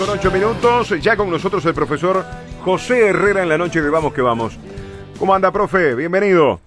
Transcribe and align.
con 0.00 0.08
8 0.08 0.30
minutos. 0.30 0.98
Ya 1.02 1.14
con 1.14 1.30
nosotros 1.30 1.62
el 1.66 1.74
profesor 1.74 2.24
José 2.64 3.08
Herrera 3.08 3.42
en 3.42 3.50
la 3.50 3.58
noche 3.58 3.82
de 3.82 3.90
Vamos 3.90 4.14
que 4.14 4.22
Vamos. 4.22 4.58
¿Cómo 5.18 5.34
anda, 5.34 5.52
profe? 5.52 5.94
Bienvenido. 5.94 6.58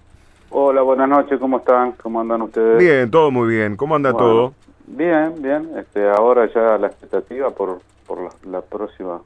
Hola, 0.50 0.82
buenas 0.82 1.08
noches, 1.08 1.40
¿cómo 1.40 1.58
están? 1.58 1.92
¿Cómo 2.00 2.20
andan 2.20 2.42
ustedes? 2.42 2.78
Bien, 2.78 3.10
todo 3.10 3.32
muy 3.32 3.48
bien. 3.52 3.74
¿Cómo 3.76 3.96
anda 3.96 4.12
Bueno, 4.12 4.26
todo? 4.28 4.54
Bien, 4.86 5.34
bien. 5.42 5.68
Este, 5.76 6.08
ahora 6.08 6.48
ya 6.54 6.78
la 6.78 6.86
expectativa 6.86 7.50
por, 7.50 7.80
por 8.06 8.20
la, 8.22 8.30
la 8.52 8.60
próxima 8.60 9.20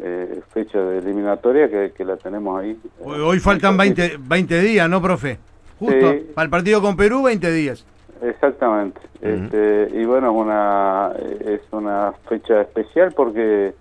eh, 0.00 0.40
fecha 0.52 0.78
de 0.80 0.98
eliminatoria 0.98 1.70
que, 1.70 1.92
que 1.96 2.04
la 2.04 2.16
tenemos 2.16 2.60
ahí. 2.60 2.76
Hoy, 3.04 3.20
hoy 3.20 3.38
faltan 3.38 3.76
20, 3.76 4.16
20 4.18 4.60
días, 4.62 4.90
¿no, 4.90 5.00
profe? 5.00 5.38
Justo, 5.78 6.10
Sí. 6.12 6.26
para 6.34 6.44
el 6.46 6.50
partido 6.50 6.82
con 6.82 6.96
Perú, 6.96 7.22
20 7.22 7.52
días. 7.52 7.84
Exactamente. 8.22 9.00
este, 9.20 9.88
y 9.92 10.04
bueno, 10.04 10.32
una, 10.32 11.12
es 11.40 11.60
una 11.72 12.12
fecha 12.28 12.60
especial 12.62 13.12
porque 13.12 13.74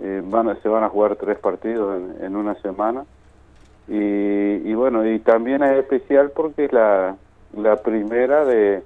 eh, 0.00 0.22
van 0.24 0.48
a- 0.48 0.56
se 0.56 0.68
van 0.68 0.84
a 0.84 0.88
jugar 0.88 1.16
tres 1.16 1.38
partidos 1.38 1.96
en, 2.00 2.24
en 2.24 2.36
una 2.36 2.54
semana. 2.56 3.04
Y, 3.88 3.94
y 3.98 4.74
bueno, 4.74 5.06
y 5.06 5.18
también 5.20 5.62
es 5.62 5.78
especial 5.78 6.32
porque 6.34 6.64
es 6.66 6.72
la, 6.72 7.16
la 7.56 7.76
primera 7.76 8.44
de 8.44 8.82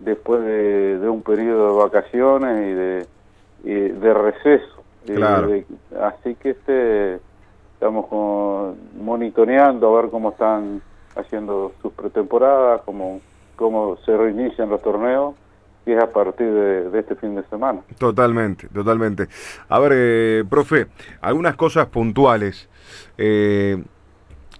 después 0.00 0.42
de, 0.42 0.98
de 0.98 1.08
un 1.08 1.22
periodo 1.22 1.74
de 1.76 1.82
vacaciones 1.84 2.66
y 2.66 2.74
de, 2.74 3.06
y 3.64 3.88
de 3.90 4.14
receso. 4.14 4.82
Claro. 5.06 5.48
de- 5.48 5.64
así 6.00 6.34
que 6.36 6.50
este 6.50 7.20
estamos 7.74 8.06
con- 8.08 8.76
monitoreando 9.00 9.96
a 9.96 10.02
ver 10.02 10.10
cómo 10.10 10.30
están 10.30 10.80
haciendo 11.16 11.72
sus 11.82 11.92
pretemporadas, 11.92 12.80
cómo, 12.84 13.20
cómo 13.56 13.96
se 14.04 14.16
reinician 14.16 14.68
los 14.70 14.82
torneos, 14.82 15.34
y 15.84 15.92
es 15.92 16.02
a 16.02 16.12
partir 16.12 16.46
de, 16.46 16.98
este 16.98 17.16
fin 17.16 17.34
de 17.34 17.42
semana. 17.50 17.80
Totalmente, 17.98 18.68
totalmente. 18.68 19.26
A 19.68 19.78
ver, 19.80 19.92
eh, 19.94 20.44
profe, 20.48 20.86
algunas 21.20 21.56
cosas 21.56 21.86
puntuales. 21.86 22.68
Eh, 23.18 23.82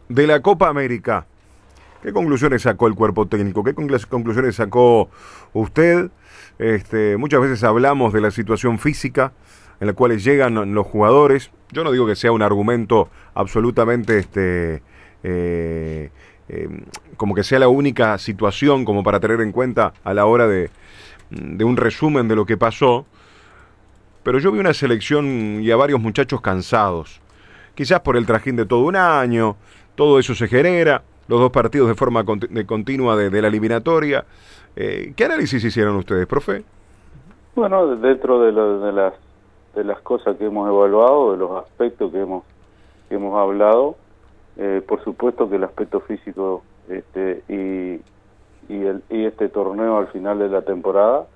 de 0.09 0.27
la 0.27 0.41
Copa 0.41 0.69
América, 0.69 1.27
¿qué 2.03 2.13
conclusiones 2.13 2.63
sacó 2.63 2.89
el 2.89 2.95
cuerpo 2.95 3.27
técnico? 3.27 3.63
¿Qué 3.63 3.75
conclu- 3.75 4.07
conclusiones 4.09 4.57
sacó 4.57 5.09
usted? 5.53 6.11
Este, 6.59 7.17
muchas 7.17 7.41
veces 7.41 7.65
hablamos 7.65 8.13
de 8.13 8.21
la 8.21 8.31
situación 8.31 8.79
física 8.79 9.33
en 9.81 9.87
la 9.87 9.93
cual 9.95 10.19
llegan 10.19 10.75
los 10.75 10.87
jugadores. 10.87 11.51
Yo 11.71 11.83
no 11.85 11.93
digo 11.93 12.07
que 12.07 12.15
sea 12.17 12.33
un 12.33 12.43
argumento 12.43 13.09
absolutamente 13.35 14.19
este, 14.19 14.83
eh, 15.23 16.11
eh, 16.53 16.69
como 17.17 17.35
que 17.35 17.43
sea 17.43 17.59
la 17.59 17.69
única 17.69 18.17
situación 18.19 18.85
como 18.85 19.03
para 19.03 19.19
tener 19.21 19.41
en 19.41 19.53
cuenta 19.53 19.93
a 20.05 20.15
la 20.15 20.27
hora 20.27 20.47
de, 20.47 20.71
de 21.31 21.65
un 21.65 21.77
resumen 21.77 22.29
de 22.29 22.37
lo 22.37 22.45
que 22.47 22.57
pasó. 22.57 23.07
Pero 24.23 24.39
yo 24.39 24.53
vi 24.53 24.61
una 24.61 24.75
selección 24.75 25.61
y 25.63 25.71
a 25.71 25.77
varios 25.77 26.01
muchachos 26.01 26.41
cansados. 26.41 27.21
Quizás 27.75 28.01
por 28.01 28.17
el 28.17 28.27
trajín 28.27 28.55
de 28.57 28.67
todo 28.67 28.85
un 28.85 28.97
año, 28.97 29.57
todo 29.95 30.19
eso 30.19 30.35
se 30.35 30.47
genera, 30.47 31.03
los 31.27 31.41
dos 31.41 31.51
partidos 31.51 31.89
de 31.89 31.95
forma 31.95 32.23
de 32.23 32.67
continua 32.67 33.17
de, 33.17 33.31
de 33.31 33.43
la 33.43 33.49
eliminatoria. 33.49 34.25
Eh, 34.77 35.13
¿Qué 35.17 35.25
análisis 35.25 35.65
hicieron 35.65 35.97
ustedes, 35.97 36.27
profe? 36.27 36.63
Bueno, 37.55 37.97
dentro 37.97 38.41
de, 38.43 38.53
lo- 38.53 38.81
de 38.81 38.93
las 38.93 39.15
de 39.75 39.85
las 39.85 40.01
cosas 40.03 40.37
que 40.37 40.45
hemos 40.45 40.69
evaluado, 40.69 41.33
de 41.33 41.39
los 41.39 41.65
aspectos 41.65 42.13
que 42.13 42.21
hemos 42.21 42.45
que 43.09 43.15
hemos 43.15 43.39
hablado, 43.39 43.97
eh, 44.57 44.83
por 44.87 45.03
supuesto 45.05 45.49
que 45.49 45.57
el 45.57 45.65
aspecto 45.65 46.01
físico 46.01 46.63
este, 46.89 47.43
y 47.49 48.01
y, 48.69 48.85
el, 48.87 49.03
y 49.11 49.25
este 49.25 49.49
torneo 49.49 49.99
al 49.99 50.07
final 50.09 50.39
de 50.39 50.49
la 50.49 50.63
temporada 50.63 51.27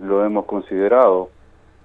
lo 0.00 0.24
hemos 0.24 0.46
considerado. 0.46 1.30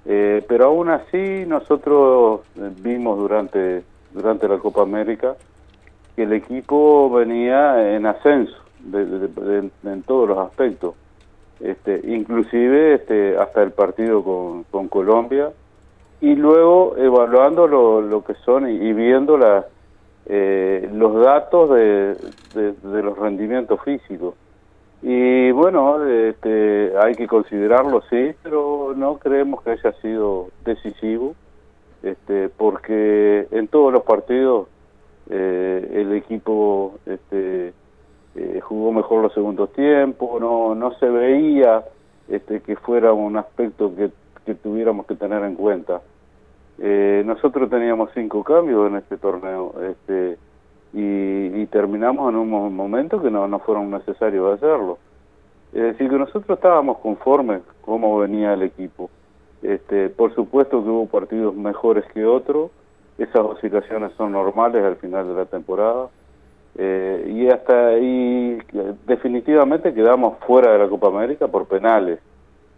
Eh, 0.05 0.43
pero 0.47 0.65
aún 0.65 0.89
así 0.89 1.45
nosotros 1.47 2.41
eh, 2.57 2.71
vimos 2.79 3.17
durante 3.19 3.83
durante 4.11 4.47
la 4.47 4.57
Copa 4.57 4.81
América 4.81 5.35
que 6.15 6.23
el 6.23 6.33
equipo 6.33 7.09
venía 7.11 7.95
en 7.95 8.05
ascenso 8.07 8.57
de- 8.79 9.05
de- 9.05 9.69
en 9.85 10.01
todos 10.03 10.27
los 10.27 10.39
aspectos 10.39 10.95
este, 11.59 12.01
inclusive 12.07 12.95
este, 12.95 13.37
hasta 13.37 13.61
el 13.61 13.71
partido 13.71 14.23
con, 14.23 14.63
con 14.63 14.87
Colombia 14.87 15.51
y 16.19 16.35
luego 16.35 16.95
evaluando 16.97 17.67
lo, 17.67 18.01
lo 18.01 18.23
que 18.23 18.33
son 18.43 18.67
y, 18.67 18.73
y 18.73 18.93
viendo 18.93 19.37
la, 19.37 19.65
eh, 20.25 20.89
los 20.93 21.23
datos 21.23 21.69
de, 21.71 22.15
de- 22.53 23.03
los 23.03 23.17
rendimientos 23.17 23.79
físicos. 23.83 24.35
Y 25.01 25.51
bueno, 25.51 26.05
este, 26.05 26.93
hay 26.97 27.15
que 27.15 27.27
considerarlo, 27.27 28.01
sí, 28.09 28.33
pero 28.43 28.93
no 28.95 29.17
creemos 29.17 29.63
que 29.63 29.71
haya 29.71 29.93
sido 30.01 30.49
decisivo, 30.63 31.35
este, 32.03 32.49
porque 32.49 33.47
en 33.51 33.67
todos 33.67 33.91
los 33.91 34.03
partidos 34.03 34.67
eh, 35.29 35.89
el 35.93 36.13
equipo 36.13 36.99
este, 37.05 37.73
eh, 38.35 38.59
jugó 38.61 38.91
mejor 38.91 39.23
los 39.23 39.33
segundos 39.33 39.71
tiempos, 39.73 40.39
no, 40.39 40.75
no 40.75 40.93
se 40.99 41.07
veía 41.09 41.83
este, 42.27 42.61
que 42.61 42.75
fuera 42.75 43.11
un 43.13 43.37
aspecto 43.37 43.91
que 44.45 44.55
tuviéramos 44.55 45.05
que 45.07 45.15
tener 45.15 45.43
en 45.43 45.55
cuenta. 45.55 46.01
Eh, 46.83 47.21
nosotros 47.25 47.69
teníamos 47.69 48.09
cinco 48.15 48.43
cambios 48.43 48.89
en 48.89 48.97
este 48.97 49.17
torneo 49.17 49.75
este, 49.87 50.37
y, 50.93 51.65
terminamos 51.67 52.29
en 52.31 52.37
un 52.37 52.49
mo- 52.49 52.69
momento 52.71 53.21
que 53.21 53.29
no, 53.29 53.47
no 53.47 53.59
fueron 53.59 53.91
necesarios 53.91 54.55
hacerlo. 54.55 54.97
Es 55.73 55.83
decir, 55.83 56.09
que 56.09 56.17
nosotros 56.17 56.57
estábamos 56.57 56.97
conformes 56.97 57.61
cómo 57.81 58.17
venía 58.17 58.53
el 58.53 58.63
equipo. 58.63 59.09
Este, 59.61 60.09
por 60.09 60.33
supuesto 60.33 60.83
que 60.83 60.89
hubo 60.89 61.05
partidos 61.05 61.55
mejores 61.55 62.03
que 62.13 62.25
otros, 62.25 62.71
esas 63.17 63.41
oscilaciones 63.41 64.11
son 64.17 64.31
normales 64.31 64.83
al 64.83 64.95
final 64.95 65.27
de 65.27 65.33
la 65.35 65.45
temporada. 65.45 66.07
Eh, 66.77 67.31
y 67.35 67.47
hasta 67.47 67.89
ahí 67.89 68.57
eh, 68.73 68.93
definitivamente 69.05 69.93
quedamos 69.93 70.39
fuera 70.47 70.71
de 70.73 70.79
la 70.79 70.89
Copa 70.89 71.07
América 71.07 71.47
por 71.47 71.67
penales. 71.67 72.19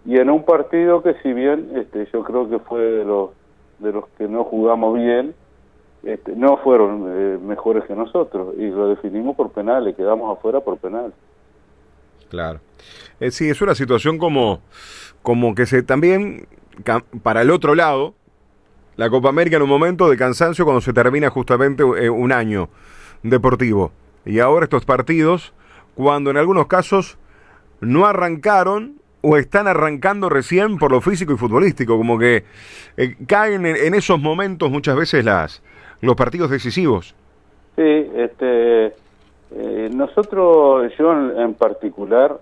Y 0.05 0.17
en 0.17 0.29
un 0.29 0.43
partido 0.43 1.01
que 1.01 1.13
si 1.23 1.31
bien 1.31 1.69
este, 1.75 2.05
yo 2.11 2.23
creo 2.23 2.49
que 2.49 2.59
fue 2.59 2.81
de 2.81 3.05
los, 3.05 3.29
de 3.79 3.91
los 3.91 4.07
que 4.17 4.27
no 4.27 4.43
jugamos 4.43 4.95
bien, 4.95 5.35
este, 6.03 6.35
no 6.35 6.57
fueron 6.57 7.05
eh, 7.07 7.37
mejores 7.41 7.85
que 7.85 7.95
nosotros 7.95 8.55
y 8.57 8.67
lo 8.69 8.89
definimos 8.89 9.35
por 9.35 9.51
penales, 9.51 9.95
quedamos 9.95 10.37
afuera 10.37 10.59
por 10.59 10.77
penales. 10.77 11.13
Claro. 12.29 12.59
Eh, 13.19 13.31
sí, 13.31 13.49
es 13.49 13.61
una 13.61 13.75
situación 13.75 14.17
como, 14.17 14.61
como 15.21 15.55
que 15.55 15.65
se 15.65 15.83
también, 15.83 16.47
para 17.21 17.41
el 17.41 17.51
otro 17.51 17.75
lado, 17.75 18.15
la 18.95 19.09
Copa 19.09 19.29
América 19.29 19.57
en 19.57 19.63
un 19.63 19.69
momento 19.69 20.09
de 20.09 20.17
cansancio 20.17 20.65
cuando 20.65 20.81
se 20.81 20.93
termina 20.93 21.29
justamente 21.29 21.83
eh, 21.83 22.09
un 22.09 22.31
año 22.31 22.69
deportivo. 23.21 23.91
Y 24.25 24.39
ahora 24.39 24.65
estos 24.65 24.85
partidos, 24.85 25.53
cuando 25.95 26.31
en 26.31 26.37
algunos 26.37 26.67
casos 26.67 27.17
no 27.81 28.05
arrancaron 28.05 28.99
o 29.23 29.37
están 29.37 29.67
arrancando 29.67 30.29
recién 30.29 30.77
por 30.77 30.91
lo 30.91 31.01
físico 31.01 31.33
y 31.33 31.37
futbolístico, 31.37 31.97
como 31.97 32.19
que 32.19 32.43
eh, 32.97 33.15
caen 33.25 33.65
en, 33.65 33.75
en 33.77 33.93
esos 33.95 34.19
momentos 34.19 34.69
muchas 34.69 34.95
veces 34.95 35.23
las 35.25 35.63
los 36.01 36.15
partidos 36.15 36.49
decisivos. 36.49 37.15
Sí, 37.77 38.11
este, 38.15 38.87
eh, 38.87 39.89
nosotros, 39.93 40.91
yo 40.99 41.13
en, 41.13 41.39
en 41.39 41.53
particular, 41.53 42.37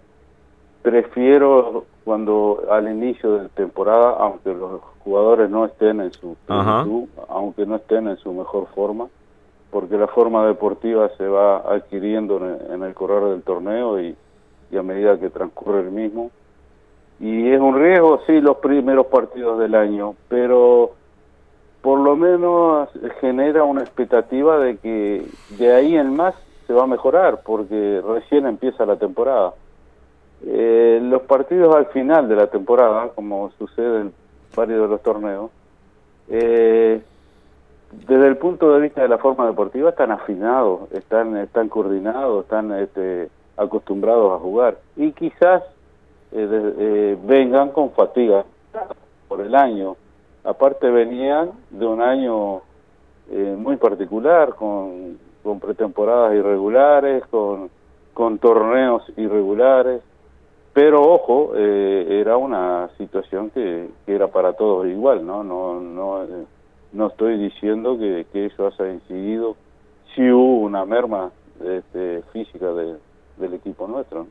prefiero 0.82 1.86
cuando 2.04 2.64
al 2.72 2.90
inicio 2.90 3.34
de 3.34 3.50
temporada, 3.50 4.16
aunque 4.20 4.52
los 4.52 4.82
jugadores 5.04 5.50
no 5.50 5.66
estén 5.66 6.02
en 6.02 6.12
su 6.12 6.36
plenitud, 6.48 7.08
aunque 7.30 7.68
no 7.68 7.76
estén 7.76 8.08
en 8.08 8.18
su 8.18 8.34
mejor 8.34 8.68
forma, 8.74 9.08
porque 9.70 9.96
la 9.96 10.08
forma 10.08 10.48
deportiva 10.48 11.10
se 11.18 11.28
va 11.28 11.58
adquiriendo 11.58 12.38
en 12.38 12.44
el, 12.44 12.74
en 12.74 12.84
el 12.84 12.94
correr 12.96 13.30
del 13.30 13.44
torneo 13.44 14.02
y, 14.02 14.16
y 14.72 14.78
a 14.78 14.82
medida 14.82 15.20
que 15.20 15.30
transcurre 15.30 15.82
el 15.82 15.92
mismo. 15.92 16.32
Y 17.22 17.52
es 17.52 17.62
un 17.62 17.80
riesgo, 17.80 18.20
sí, 18.26 18.42
los 18.42 18.58
primeros 18.58 19.06
partidos 19.06 19.60
del 19.60 19.76
año, 19.76 20.16
pero 20.28 20.92
por 21.82 22.00
lo 22.00 22.16
menos 22.16 22.90
genera 23.20 23.64
una 23.64 23.82
expectativa 23.82 24.58
de 24.58 24.78
que 24.78 25.26
de 25.52 25.74
ahí 25.74 25.96
en 25.96 26.16
más 26.16 26.34
se 26.66 26.74
va 26.74 26.84
a 26.84 26.88
mejorar, 26.88 27.42
porque 27.46 28.02
recién 28.04 28.48
empieza 28.48 28.88
la 28.88 28.96
temporada. 28.96 29.54
Eh, 30.48 31.00
los 31.04 31.22
partidos 31.22 31.76
al 31.76 31.86
final 31.88 32.28
de 32.28 32.36
la 32.36 32.48
temporada, 32.48 33.10
como 33.14 33.52
sucede 33.52 34.02
en 34.02 34.14
varios 34.56 34.82
de 34.82 34.88
los 34.88 35.04
torneos, 35.04 35.52
eh, 36.28 37.02
desde 38.08 38.28
el 38.28 38.38
punto 38.38 38.74
de 38.74 38.82
vista 38.82 39.02
de 39.04 39.10
la 39.10 39.20
forma 39.20 39.46
deportiva 39.46 39.92
están 39.92 40.12
afinados, 40.12 40.92
están, 40.92 41.38
están 41.38 41.70
coordinados, 41.70 42.46
están 42.46 42.72
este, 42.72 43.30
acostumbrados 43.58 44.34
a 44.34 44.40
jugar 44.40 44.78
y 44.96 45.12
quizás 45.12 45.62
de- 46.38 46.76
eh, 47.14 47.18
vengan 47.24 47.72
con 47.72 47.92
fatiga 47.92 48.46
por 49.28 49.42
el 49.42 49.56
año. 49.56 49.96
Aparte 50.44 50.90
venían 50.90 51.52
de 51.70 51.86
un 51.86 52.02
año 52.02 52.62
eh, 53.30 53.56
muy 53.58 53.78
particular, 53.78 54.56
con, 54.56 55.18
con 55.44 55.60
pretemporadas 55.60 56.34
irregulares, 56.36 57.26
con, 57.28 57.70
con 58.14 58.38
torneos 58.40 59.04
irregulares. 59.18 60.02
pero 60.74 61.02
ojo, 61.02 61.52
eh, 61.56 62.20
era 62.22 62.38
una 62.38 62.90
situación 62.98 63.50
que, 63.52 63.90
que, 64.06 64.16
era 64.16 64.28
para 64.28 64.54
todos 64.54 64.88
igual, 64.88 65.26
¿no? 65.26 65.44
No, 65.44 65.80
no, 65.82 66.24
eh, 66.24 66.46
no 66.94 67.08
estoy 67.08 67.38
diciendo 67.38 67.98
que, 68.00 68.26
que, 68.32 68.46
eso 68.48 68.68
haya 68.68 68.92
incidido, 68.94 69.56
si 70.16 70.30
hubo 70.32 70.60
una 70.62 70.86
merma 70.86 71.32
este, 71.64 72.24
física 72.34 72.72
de, 72.74 72.96
del 73.38 73.54
equipo 73.54 73.88
nuestro. 73.88 74.28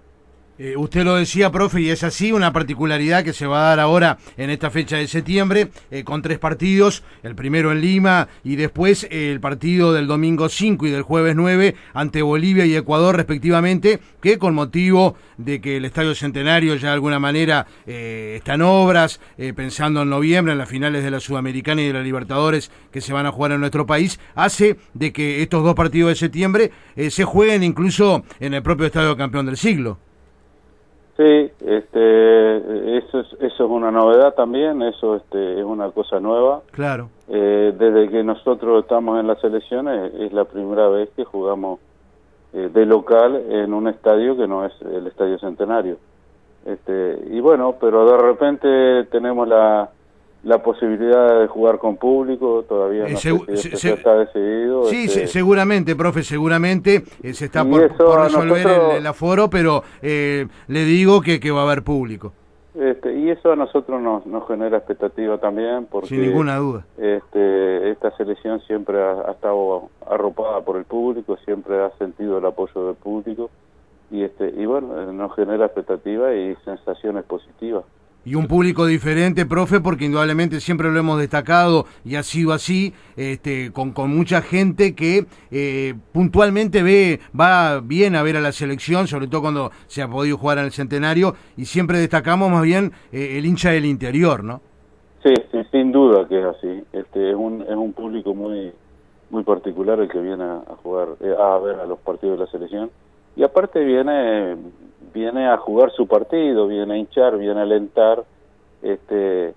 Eh, 0.62 0.76
usted 0.76 1.04
lo 1.04 1.14
decía, 1.14 1.50
profe, 1.50 1.80
y 1.80 1.88
es 1.88 2.04
así, 2.04 2.32
una 2.32 2.52
particularidad 2.52 3.24
que 3.24 3.32
se 3.32 3.46
va 3.46 3.62
a 3.62 3.68
dar 3.70 3.80
ahora 3.80 4.18
en 4.36 4.50
esta 4.50 4.68
fecha 4.68 4.98
de 4.98 5.08
septiembre, 5.08 5.68
eh, 5.90 6.04
con 6.04 6.20
tres 6.20 6.38
partidos, 6.38 7.02
el 7.22 7.34
primero 7.34 7.72
en 7.72 7.80
Lima 7.80 8.28
y 8.44 8.56
después 8.56 9.04
eh, 9.04 9.32
el 9.32 9.40
partido 9.40 9.94
del 9.94 10.06
domingo 10.06 10.50
5 10.50 10.86
y 10.86 10.90
del 10.90 11.00
jueves 11.00 11.34
9 11.34 11.76
ante 11.94 12.20
Bolivia 12.20 12.66
y 12.66 12.76
Ecuador 12.76 13.16
respectivamente, 13.16 14.00
que 14.20 14.36
con 14.36 14.54
motivo 14.54 15.16
de 15.38 15.62
que 15.62 15.78
el 15.78 15.86
Estadio 15.86 16.14
Centenario 16.14 16.74
ya 16.74 16.88
de 16.88 16.94
alguna 16.94 17.18
manera 17.18 17.66
está 17.86 18.52
en 18.52 18.60
obras, 18.60 19.18
pensando 19.56 20.02
en 20.02 20.10
noviembre, 20.10 20.52
en 20.52 20.58
las 20.58 20.68
finales 20.68 21.02
de 21.02 21.10
la 21.10 21.20
Sudamericana 21.20 21.80
y 21.80 21.86
de 21.86 21.94
la 21.94 22.02
Libertadores 22.02 22.70
que 22.92 23.00
se 23.00 23.14
van 23.14 23.24
a 23.24 23.32
jugar 23.32 23.52
en 23.52 23.60
nuestro 23.60 23.86
país, 23.86 24.20
hace 24.34 24.76
de 24.92 25.10
que 25.10 25.40
estos 25.40 25.64
dos 25.64 25.74
partidos 25.74 26.10
de 26.10 26.16
septiembre 26.16 26.70
se 27.08 27.24
jueguen 27.24 27.62
incluso 27.62 28.24
en 28.40 28.52
el 28.52 28.62
propio 28.62 28.84
Estadio 28.84 29.16
Campeón 29.16 29.46
del 29.46 29.56
Siglo. 29.56 29.98
Sí, 31.20 31.52
este, 31.66 32.96
eso 32.96 33.20
es, 33.20 33.26
eso 33.34 33.64
es 33.64 33.70
una 33.70 33.90
novedad 33.90 34.32
también, 34.32 34.80
eso 34.80 35.16
este, 35.16 35.60
es 35.60 35.64
una 35.66 35.90
cosa 35.90 36.18
nueva. 36.18 36.62
Claro. 36.70 37.10
Eh, 37.28 37.74
desde 37.78 38.08
que 38.08 38.24
nosotros 38.24 38.84
estamos 38.84 39.20
en 39.20 39.26
las 39.26 39.44
elecciones 39.44 40.14
es 40.14 40.32
la 40.32 40.46
primera 40.46 40.88
vez 40.88 41.10
que 41.14 41.26
jugamos 41.26 41.78
eh, 42.54 42.70
de 42.72 42.86
local 42.86 43.36
en 43.50 43.74
un 43.74 43.88
estadio 43.88 44.34
que 44.34 44.48
no 44.48 44.64
es 44.64 44.72
el 44.80 45.08
Estadio 45.08 45.38
Centenario. 45.38 45.98
Este, 46.64 47.18
y 47.30 47.38
bueno, 47.40 47.74
pero 47.78 48.10
de 48.10 48.16
repente 48.16 49.04
tenemos 49.10 49.46
la, 49.46 49.90
la 50.42 50.62
posibilidad 50.62 51.40
de 51.40 51.46
jugar 51.48 51.78
con 51.78 51.96
público 51.96 52.64
todavía 52.68 53.02
no 53.02 53.08
eh, 53.08 53.56
se, 53.56 53.92
está 53.92 54.16
decidido. 54.16 54.84
Sí, 54.84 55.04
este 55.04 55.26
seguramente, 55.26 55.94
profe, 55.94 56.22
seguramente 56.22 57.02
eh, 57.22 57.34
se 57.34 57.46
está 57.46 57.64
por, 57.64 57.80
resolver 57.82 58.96
el, 58.96 59.06
aforo, 59.06 59.50
pero 59.50 59.82
eh, 60.00 60.46
le 60.68 60.84
digo 60.84 61.20
que, 61.20 61.40
que 61.40 61.50
va 61.50 61.60
a 61.60 61.64
haber 61.64 61.82
público. 61.82 62.32
Este, 62.74 63.18
y 63.18 63.28
eso 63.28 63.52
a 63.52 63.56
nosotros 63.56 64.00
nos, 64.00 64.24
nos 64.26 64.46
genera 64.46 64.78
expectativa 64.78 65.36
también, 65.38 65.86
porque 65.90 66.08
sin 66.08 66.22
ninguna 66.22 66.56
duda. 66.56 66.86
Este, 66.96 67.90
esta 67.90 68.16
selección 68.16 68.60
siempre 68.62 69.02
ha, 69.02 69.28
ha, 69.28 69.32
estado 69.32 69.90
arropada 70.08 70.60
por 70.62 70.76
el 70.76 70.84
público, 70.84 71.36
siempre 71.44 71.82
ha 71.82 71.90
sentido 71.98 72.38
el 72.38 72.46
apoyo 72.46 72.86
del 72.86 72.94
público 72.94 73.50
y 74.12 74.24
este 74.24 74.52
y 74.56 74.66
bueno 74.66 75.12
nos 75.12 75.36
genera 75.36 75.66
expectativa 75.66 76.34
y 76.34 76.56
sensaciones 76.64 77.22
positivas 77.24 77.84
y 78.24 78.34
un 78.34 78.46
público 78.46 78.86
diferente, 78.86 79.46
profe, 79.46 79.80
porque 79.80 80.04
indudablemente 80.04 80.60
siempre 80.60 80.90
lo 80.90 80.98
hemos 80.98 81.18
destacado 81.18 81.86
y 82.04 82.16
ha 82.16 82.22
sido 82.22 82.52
así, 82.52 82.92
este, 83.16 83.72
con, 83.72 83.92
con 83.92 84.14
mucha 84.14 84.42
gente 84.42 84.94
que 84.94 85.26
eh, 85.50 85.94
puntualmente 86.12 86.82
ve, 86.82 87.20
va 87.38 87.80
bien 87.80 88.16
a 88.16 88.22
ver 88.22 88.36
a 88.36 88.40
la 88.40 88.52
selección, 88.52 89.06
sobre 89.06 89.26
todo 89.26 89.42
cuando 89.42 89.70
se 89.86 90.02
ha 90.02 90.08
podido 90.08 90.36
jugar 90.36 90.58
en 90.58 90.64
el 90.64 90.72
centenario, 90.72 91.34
y 91.56 91.64
siempre 91.64 91.98
destacamos 91.98 92.50
más 92.50 92.62
bien 92.62 92.92
eh, 93.12 93.38
el 93.38 93.46
hincha 93.46 93.70
del 93.70 93.86
interior, 93.86 94.44
¿no? 94.44 94.60
Sí, 95.22 95.34
sin 95.70 95.92
duda 95.92 96.26
que 96.26 96.38
es 96.38 96.46
así. 96.46 96.82
Este, 96.92 97.30
es 97.30 97.36
un, 97.36 97.62
es 97.62 97.76
un 97.76 97.92
público 97.92 98.34
muy, 98.34 98.72
muy 99.30 99.44
particular 99.44 100.00
el 100.00 100.08
que 100.08 100.20
viene 100.20 100.44
a, 100.44 100.62
jugar, 100.82 101.08
eh, 101.20 101.34
a 101.38 101.58
ver 101.58 101.80
a 101.80 101.86
los 101.86 101.98
partidos 101.98 102.38
de 102.38 102.44
la 102.44 102.50
selección. 102.50 102.90
Y 103.36 103.42
aparte 103.42 103.84
viene 103.84 104.56
viene 105.12 105.48
a 105.48 105.56
jugar 105.56 105.90
su 105.92 106.06
partido, 106.06 106.66
viene 106.66 106.94
a 106.94 106.96
hinchar, 106.96 107.36
viene 107.36 107.60
a 107.60 107.64
alentar, 107.64 108.24
este 108.82 109.54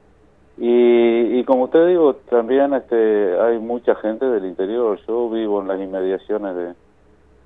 y, 0.57 1.39
y 1.39 1.43
como 1.45 1.63
usted 1.63 1.87
digo, 1.87 2.15
también 2.29 2.73
este 2.73 3.39
hay 3.39 3.57
mucha 3.57 3.95
gente 3.95 4.25
del 4.25 4.45
interior. 4.45 4.99
Yo 5.07 5.29
vivo 5.29 5.61
en 5.61 5.67
las 5.67 5.79
inmediaciones 5.79 6.55
de, 6.55 6.73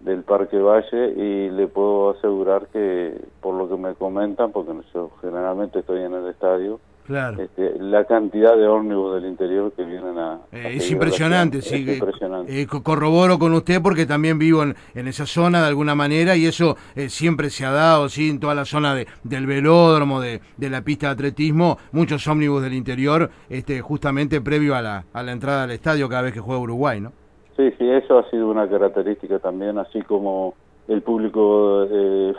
del 0.02 0.24
Parque 0.24 0.60
Valle 0.60 1.14
y 1.16 1.50
le 1.50 1.68
puedo 1.68 2.12
asegurar 2.12 2.68
que 2.68 3.20
por 3.42 3.56
lo 3.56 3.70
que 3.70 3.78
me 3.78 3.96
comentan, 3.96 4.52
porque 4.52 4.74
yo 4.94 5.10
generalmente 5.22 5.80
estoy 5.80 6.02
en 6.02 6.14
el 6.14 6.28
estadio, 6.28 6.80
Claro. 7.08 7.42
Este, 7.42 7.80
la 7.80 8.04
cantidad 8.04 8.58
de 8.58 8.68
ómnibus 8.68 9.16
del 9.16 9.28
interior 9.28 9.72
que 9.72 9.86
vienen 9.86 10.18
a... 10.18 10.42
Eh, 10.52 10.74
es 10.76 10.92
impresionante, 10.92 11.62
sí. 11.62 11.86
Es 11.88 12.00
impresionante. 12.00 12.62
Eh, 12.62 12.68
corroboro 12.68 13.40
con 13.40 13.54
usted 13.54 13.82
porque 13.82 14.06
también 14.06 14.38
vivo 14.38 14.62
en, 14.62 14.76
en, 14.94 15.08
esa 15.08 15.26
zona 15.26 15.62
de 15.62 15.68
alguna 15.68 15.96
manera 15.96 16.36
y 16.36 16.46
eso 16.46 16.76
eh, 16.98 17.08
siempre 17.08 17.50
se 17.50 17.64
ha 17.64 17.72
dado, 17.72 18.10
sí, 18.10 18.30
en 18.30 18.42
toda 18.42 18.54
la 18.56 18.66
zona 18.66 18.94
de, 18.94 19.08
del 19.24 19.48
velódromo, 19.48 20.20
de, 20.20 20.42
de, 20.58 20.70
la 20.70 20.82
pista 20.82 21.08
de 21.08 21.14
atletismo, 21.14 21.78
muchos 21.94 22.28
ómnibus 22.28 22.62
del 22.62 22.74
interior, 22.74 23.30
este, 23.50 23.80
justamente 23.80 24.42
previo 24.42 24.76
a 24.76 24.82
la, 24.82 25.06
a 25.14 25.24
la 25.24 25.32
entrada 25.32 25.64
al 25.64 25.72
estadio 25.72 26.10
cada 26.10 26.24
vez 26.24 26.34
que 26.34 26.42
juega 26.42 26.60
Uruguay, 26.60 27.00
¿no? 27.00 27.14
Sí, 27.56 27.72
sí, 27.78 27.90
eso 27.90 28.20
ha 28.20 28.30
sido 28.30 28.50
una 28.50 28.68
característica 28.68 29.40
también, 29.40 29.78
así 29.78 30.02
como 30.02 30.56
el 30.90 31.02
público 31.02 31.88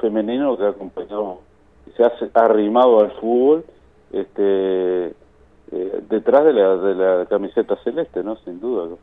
femenino 0.02 0.58
que 0.58 0.64
ha 0.64 0.68
acompañado, 0.68 1.40
se 1.96 2.04
ha 2.04 2.44
arrimado 2.44 3.00
al 3.00 3.12
fútbol 3.12 3.64
este 4.12 5.14
eh, 5.70 6.00
detrás 6.08 6.44
de 6.44 6.52
la, 6.52 6.76
de 6.76 6.94
la 6.94 7.26
camiseta 7.26 7.76
celeste, 7.84 8.22
¿no? 8.22 8.36
Sin 8.36 8.60
duda. 8.60 8.96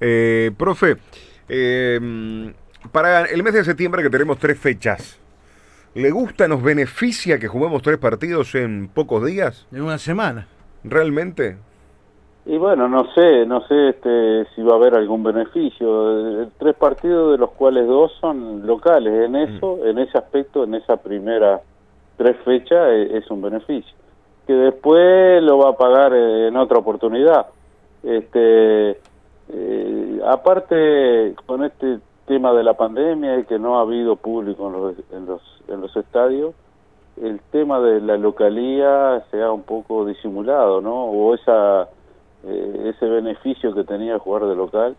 eh, 0.00 0.50
profe, 0.56 0.96
eh, 1.48 2.52
para 2.90 3.26
el 3.26 3.42
mes 3.42 3.52
de 3.54 3.64
septiembre 3.64 4.02
que 4.02 4.10
tenemos 4.10 4.38
tres 4.38 4.58
fechas, 4.58 5.20
¿le 5.94 6.10
gusta, 6.10 6.48
nos 6.48 6.62
beneficia 6.62 7.38
que 7.38 7.48
juguemos 7.48 7.82
tres 7.82 7.98
partidos 7.98 8.54
en 8.54 8.88
pocos 8.88 9.24
días? 9.24 9.66
En 9.72 9.82
una 9.82 9.98
semana. 9.98 10.48
¿Realmente? 10.84 11.58
Y 12.44 12.56
bueno, 12.56 12.88
no 12.88 13.06
sé, 13.14 13.46
no 13.46 13.60
sé 13.68 13.90
este, 13.90 14.46
si 14.54 14.62
va 14.62 14.72
a 14.72 14.76
haber 14.76 14.96
algún 14.96 15.22
beneficio. 15.22 16.48
Tres 16.58 16.74
partidos 16.74 17.32
de 17.32 17.38
los 17.38 17.50
cuales 17.50 17.86
dos 17.86 18.10
son 18.20 18.66
locales. 18.66 19.26
En 19.26 19.36
eso, 19.36 19.86
en 19.86 19.98
ese 19.98 20.18
aspecto, 20.18 20.64
en 20.64 20.74
esa 20.74 20.96
primera 20.96 21.60
tres 22.16 22.36
fechas 22.44 22.88
eh, 22.90 23.18
es 23.18 23.30
un 23.30 23.42
beneficio 23.42 23.94
que 24.46 24.52
después 24.54 25.42
lo 25.42 25.58
va 25.58 25.70
a 25.70 25.76
pagar 25.76 26.12
eh, 26.14 26.48
en 26.48 26.56
otra 26.56 26.78
oportunidad. 26.78 27.46
Este 28.02 28.98
eh, 29.48 30.20
aparte 30.26 31.34
con 31.46 31.64
este 31.64 31.98
tema 32.26 32.52
de 32.52 32.64
la 32.64 32.74
pandemia 32.74 33.38
y 33.38 33.44
que 33.44 33.58
no 33.58 33.78
ha 33.78 33.82
habido 33.82 34.16
público 34.16 34.66
en 34.66 34.72
los, 34.72 34.94
en 35.12 35.26
los 35.26 35.42
en 35.68 35.80
los 35.80 35.96
estadios 35.96 36.54
el 37.20 37.40
tema 37.50 37.78
de 37.80 38.00
la 38.00 38.16
localía 38.16 39.22
se 39.30 39.42
ha 39.42 39.52
un 39.52 39.62
poco 39.62 40.06
disimulado 40.06 40.80
no 40.80 41.04
o 41.04 41.34
esa 41.34 41.88
ese 42.44 43.06
beneficio 43.06 43.74
que 43.74 43.84
tenía 43.84 44.18
jugar 44.18 44.46
de 44.46 44.56
local 44.56 44.96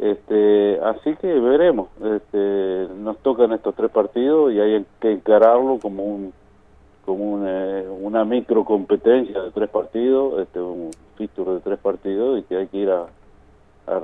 este, 0.00 0.80
así 0.80 1.14
que 1.16 1.26
veremos. 1.26 1.88
Este, 2.02 2.88
nos 2.94 3.18
tocan 3.18 3.52
estos 3.52 3.74
tres 3.74 3.90
partidos 3.90 4.52
y 4.52 4.58
hay 4.58 4.86
que 5.00 5.12
encararlo 5.12 5.78
como 5.78 6.04
un 6.04 6.32
como 7.04 7.32
una, 7.32 7.82
una 7.90 8.24
micro 8.24 8.64
competencia 8.64 9.42
de 9.42 9.50
tres 9.50 9.68
partidos, 9.68 10.40
este, 10.40 10.60
un 10.60 10.90
fixture 11.16 11.54
de 11.54 11.60
tres 11.60 11.78
partidos 11.78 12.38
y 12.38 12.42
que 12.44 12.56
hay 12.56 12.66
que 12.68 12.76
ir 12.78 12.90
a, 12.90 13.06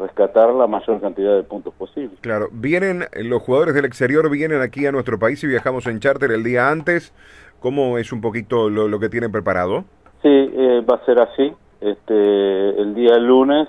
rescatar 0.01 0.53
la 0.53 0.67
mayor 0.67 1.01
cantidad 1.01 1.37
de 1.37 1.45
puntos 1.45 1.73
posible. 1.75 2.17
Claro, 2.21 2.49
vienen 2.51 3.05
los 3.23 3.41
jugadores 3.41 3.73
del 3.73 3.85
exterior, 3.85 4.29
vienen 4.29 4.61
aquí 4.61 4.85
a 4.85 4.91
nuestro 4.91 5.17
país 5.17 5.45
y 5.45 5.47
viajamos 5.47 5.87
en 5.87 6.01
charter 6.01 6.33
el 6.33 6.43
día 6.43 6.71
antes. 6.71 7.13
¿Cómo 7.61 7.97
es 7.97 8.13
un 8.13 8.21
poquito 8.21 8.69
lo, 8.69 8.89
lo 8.89 8.99
que 8.99 9.09
tienen 9.09 9.31
preparado? 9.31 9.85
Sí, 10.23 10.29
eh, 10.29 10.85
va 10.91 10.97
a 10.97 11.05
ser 11.05 11.21
así. 11.21 11.53
Este, 11.81 12.81
el 12.81 12.97
día 12.97 13.17
lunes, 13.19 13.69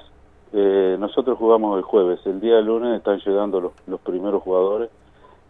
eh, 0.53 0.97
nosotros 0.99 1.37
jugamos 1.37 1.77
el 1.77 1.83
jueves, 1.83 2.19
el 2.25 2.39
día 2.39 2.59
lunes 2.61 2.97
están 2.97 3.19
llegando 3.19 3.59
los, 3.59 3.71
los 3.87 3.99
primeros 4.01 4.41
jugadores 4.43 4.89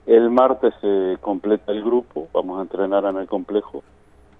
el 0.07 0.29
martes 0.29 0.73
se 0.79 1.17
completa 1.19 1.73
el 1.73 1.83
grupo, 1.83 2.29
vamos 2.33 2.59
a 2.59 2.61
entrenar 2.61 3.03
en 3.05 3.17
el 3.17 3.27
complejo. 3.27 3.83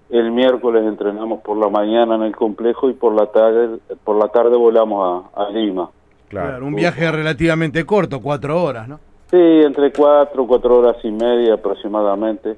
El 0.08 0.32
miércoles 0.32 0.82
entrenamos 0.86 1.42
por 1.42 1.58
la 1.58 1.68
mañana 1.68 2.14
en 2.14 2.22
el 2.22 2.34
complejo 2.34 2.88
y 2.88 2.94
por 2.94 3.14
la 3.14 3.26
tarde, 3.26 3.78
por 4.02 4.16
la 4.16 4.28
tarde 4.28 4.56
volamos 4.56 5.26
a, 5.34 5.50
Lima. 5.50 5.90
Claro, 6.28 6.66
un 6.66 6.74
viaje 6.74 7.10
relativamente 7.12 7.84
corto, 7.84 8.20
cuatro 8.22 8.62
horas, 8.62 8.88
¿no? 8.88 8.98
Sí, 9.30 9.36
entre 9.36 9.92
cuatro, 9.92 10.46
cuatro 10.46 10.78
horas 10.78 10.96
y 11.04 11.10
media 11.10 11.54
aproximadamente. 11.54 12.56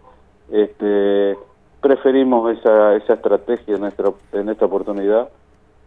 Este, 0.52 1.36
preferimos 1.80 2.56
esa, 2.56 2.94
esa 2.94 3.14
estrategia 3.14 3.74
en, 3.74 3.80
nuestra, 3.80 4.12
en 4.32 4.48
esta 4.48 4.66
oportunidad 4.66 5.28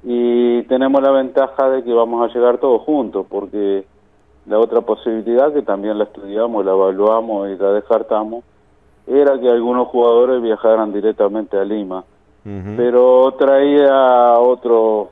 y 0.03 0.63
tenemos 0.63 1.01
la 1.01 1.11
ventaja 1.11 1.69
de 1.69 1.83
que 1.83 1.93
vamos 1.93 2.29
a 2.29 2.33
llegar 2.33 2.57
todos 2.57 2.81
juntos 2.81 3.25
porque 3.29 3.85
la 4.45 4.59
otra 4.59 4.81
posibilidad, 4.81 5.53
que 5.53 5.61
también 5.61 5.97
la 5.97 6.03
estudiamos, 6.03 6.65
la 6.65 6.71
evaluamos 6.71 7.49
y 7.49 7.55
la 7.55 7.71
descartamos, 7.71 8.43
era 9.07 9.39
que 9.39 9.49
algunos 9.49 9.87
jugadores 9.87 10.41
viajaran 10.41 10.91
directamente 10.91 11.57
a 11.57 11.63
Lima. 11.63 12.03
Pero 12.75 13.33
traía 13.39 14.37
otro, 14.37 15.11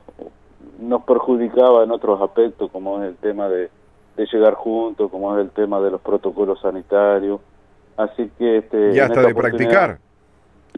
nos 0.78 1.02
perjudicaba 1.04 1.82
en 1.82 1.90
otros 1.90 2.20
aspectos, 2.20 2.70
como 2.70 3.02
es 3.02 3.08
el 3.08 3.16
tema 3.16 3.48
de, 3.48 3.70
llegar 4.30 4.52
juntos, 4.52 5.10
como 5.10 5.34
es 5.34 5.42
el 5.42 5.50
tema 5.50 5.80
de 5.80 5.92
los 5.92 6.00
protocolos 6.02 6.60
sanitarios. 6.60 7.40
Así 7.96 8.30
que... 8.38 8.58
Este, 8.58 8.92
ya 8.92 9.06
hasta 9.06 9.22
de 9.22 9.34
practicar. 9.34 9.98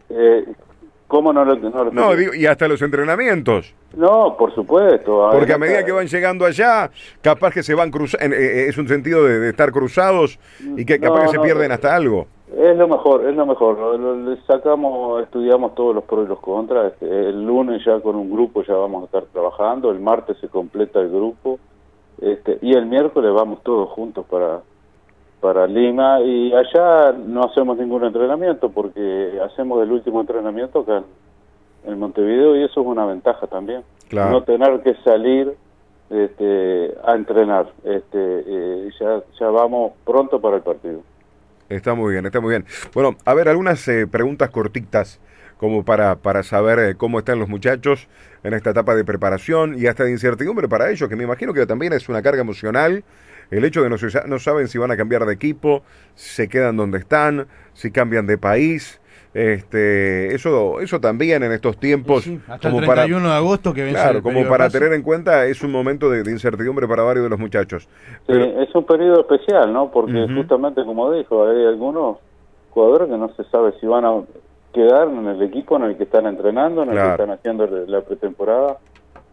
Eh, 0.09 0.45
¿Cómo 1.07 1.31
no 1.31 1.45
lo, 1.45 1.55
no, 1.55 1.91
no 1.91 2.15
digo, 2.15 2.33
y 2.33 2.47
hasta 2.47 2.67
los 2.67 2.81
entrenamientos. 2.81 3.75
No, 3.95 4.35
por 4.37 4.53
supuesto. 4.55 5.29
Porque 5.31 5.53
a 5.53 5.57
medida 5.59 5.85
que 5.85 5.91
van 5.91 6.07
llegando 6.07 6.45
allá, 6.45 6.89
capaz 7.21 7.53
que 7.53 7.61
se 7.61 7.75
van 7.75 7.91
cruzando, 7.91 8.35
eh, 8.35 8.39
eh, 8.39 8.69
es 8.69 8.77
un 8.77 8.87
sentido 8.87 9.23
de, 9.23 9.49
estar 9.49 9.71
cruzados 9.71 10.39
y 10.75 10.83
que 10.83 10.99
capaz 10.99 11.25
que 11.25 11.37
se 11.37 11.39
pierden 11.39 11.71
hasta 11.71 11.95
algo. 11.95 12.25
Es 12.57 12.75
lo 12.75 12.87
mejor, 12.87 13.27
es 13.27 13.35
lo 13.35 13.45
mejor. 13.45 13.99
Le 13.99 14.37
sacamos, 14.47 15.21
estudiamos 15.21 15.75
todos 15.75 15.93
los 15.93 16.03
pros 16.05 16.25
y 16.25 16.29
los 16.29 16.39
contras. 16.39 16.93
Este, 16.93 17.05
el 17.05 17.45
lunes 17.45 17.83
ya 17.85 17.99
con 17.99 18.15
un 18.15 18.31
grupo 18.31 18.63
ya 18.63 18.73
vamos 18.73 19.03
a 19.03 19.05
estar 19.05 19.23
trabajando, 19.25 19.91
el 19.91 19.99
martes 19.99 20.37
se 20.39 20.47
completa 20.47 20.99
el 21.01 21.09
grupo 21.09 21.59
este, 22.21 22.57
y 22.61 22.73
el 22.73 22.85
miércoles 22.85 23.31
vamos 23.33 23.61
todos 23.63 23.89
juntos 23.89 24.25
para, 24.29 24.61
para 25.45 25.67
Lima 25.67 26.21
y 26.21 26.51
allá 26.53 27.11
no 27.11 27.43
hacemos 27.43 27.77
ningún 27.77 28.03
entrenamiento 28.03 28.71
porque 28.71 29.39
hacemos 29.45 29.83
el 29.83 29.91
último 29.91 30.19
entrenamiento 30.19 30.79
acá 30.79 31.03
en, 31.85 31.99
Montevideo 31.99 32.55
y 32.55 32.63
eso 32.63 32.81
es 32.81 32.87
una 32.87 33.05
ventaja 33.05 33.45
también. 33.45 33.83
No 34.11 34.41
tener 34.41 34.81
que 34.81 34.95
salir 35.03 35.53
este, 36.09 36.95
a 37.05 37.13
entrenar. 37.13 37.67
Este, 37.83 38.17
eh, 38.17 38.89
ya, 38.99 39.21
ya 39.39 39.49
vamos 39.51 39.91
pronto 40.03 40.41
para 40.41 40.55
el 40.55 40.63
partido. 40.63 41.01
Está 41.69 41.93
muy 41.93 42.13
bien, 42.13 42.25
está 42.25 42.41
muy 42.41 42.49
bien. 42.49 42.65
Bueno, 42.95 43.15
a 43.23 43.35
ver, 43.35 43.47
algunas 43.47 43.87
eh, 43.87 44.07
preguntas 44.07 44.49
cortitas 44.49 45.21
como 45.57 45.85
para, 45.85 46.15
para 46.15 46.41
saber 46.41 46.79
eh, 46.79 46.95
cómo 46.95 47.19
están 47.19 47.37
los 47.37 47.49
muchachos 47.49 48.07
en 48.43 48.55
esta 48.55 48.71
etapa 48.71 48.95
de 48.95 49.05
preparación 49.05 49.77
y 49.77 49.85
hasta 49.85 50.05
de 50.05 50.11
incertidumbre 50.11 50.67
para 50.67 50.89
ellos, 50.89 51.07
que 51.07 51.15
me 51.15 51.23
imagino 51.23 51.53
que 51.53 51.67
también 51.67 51.93
es 51.93 52.09
una 52.09 52.23
carga 52.23 52.41
emocional 52.41 53.03
el 53.51 53.65
hecho 53.65 53.83
de 53.83 53.89
no, 53.89 53.97
no 54.27 54.39
saben 54.39 54.67
si 54.67 54.77
van 54.77 54.91
a 54.91 54.97
cambiar 54.97 55.25
de 55.25 55.33
equipo, 55.33 55.83
si 56.15 56.29
se 56.29 56.49
quedan 56.49 56.77
donde 56.77 56.99
están, 56.99 57.47
si 57.73 57.91
cambian 57.91 58.27
de 58.27 58.37
país. 58.37 58.99
Este, 59.35 60.33
eso, 60.33 60.79
eso 60.79 61.01
también 61.01 61.43
en 61.43 61.51
estos 61.51 61.77
tiempos, 61.77 62.25
hasta 62.47 62.69
como 62.69 62.79
el 62.79 62.85
31 62.85 63.21
para, 63.21 63.33
de 63.33 63.37
agosto 63.37 63.73
que 63.73 63.89
claro, 63.89 64.23
como 64.23 64.47
para 64.47 64.69
tener 64.69 64.93
en 64.93 65.01
cuenta 65.01 65.45
es 65.45 65.61
un 65.61 65.73
momento 65.73 66.09
de, 66.09 66.31
incertidumbre 66.31 66.87
para 66.87 67.03
varios 67.03 67.25
de 67.25 67.29
los 67.31 67.39
muchachos. 67.39 67.89
Sí, 68.27 68.33
es 68.33 68.73
un 68.73 68.85
periodo 68.85 69.19
especial, 69.19 69.73
¿no? 69.73 69.91
Porque 69.91 70.25
justamente 70.33 70.85
como 70.85 71.11
dijo, 71.11 71.45
hay 71.45 71.65
algunos 71.65 72.19
jugadores 72.69 73.09
que 73.09 73.17
no 73.17 73.27
se 73.35 73.43
sabe 73.45 73.73
si 73.81 73.85
van 73.87 74.05
a 74.05 74.21
quedar 74.73 75.09
en 75.09 75.27
el 75.27 75.41
equipo 75.41 75.75
en 75.75 75.83
el 75.83 75.97
que 75.97 76.03
están 76.03 76.27
entrenando, 76.27 76.83
en 76.83 76.91
el 76.91 76.95
que 76.95 77.11
están 77.11 77.31
haciendo 77.31 77.67
la 77.67 78.01
pretemporada. 78.01 78.77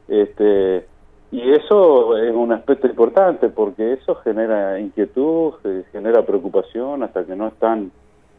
Este, 0.08 0.84
y 1.32 1.50
eso 1.50 2.16
es 2.18 2.34
un 2.34 2.52
aspecto 2.52 2.86
importante 2.86 3.48
porque 3.48 3.94
eso 3.94 4.14
genera 4.16 4.78
inquietud, 4.78 5.54
genera 5.90 6.24
preocupación 6.26 7.02
hasta 7.02 7.24
que 7.24 7.34
no 7.34 7.48
están 7.48 7.90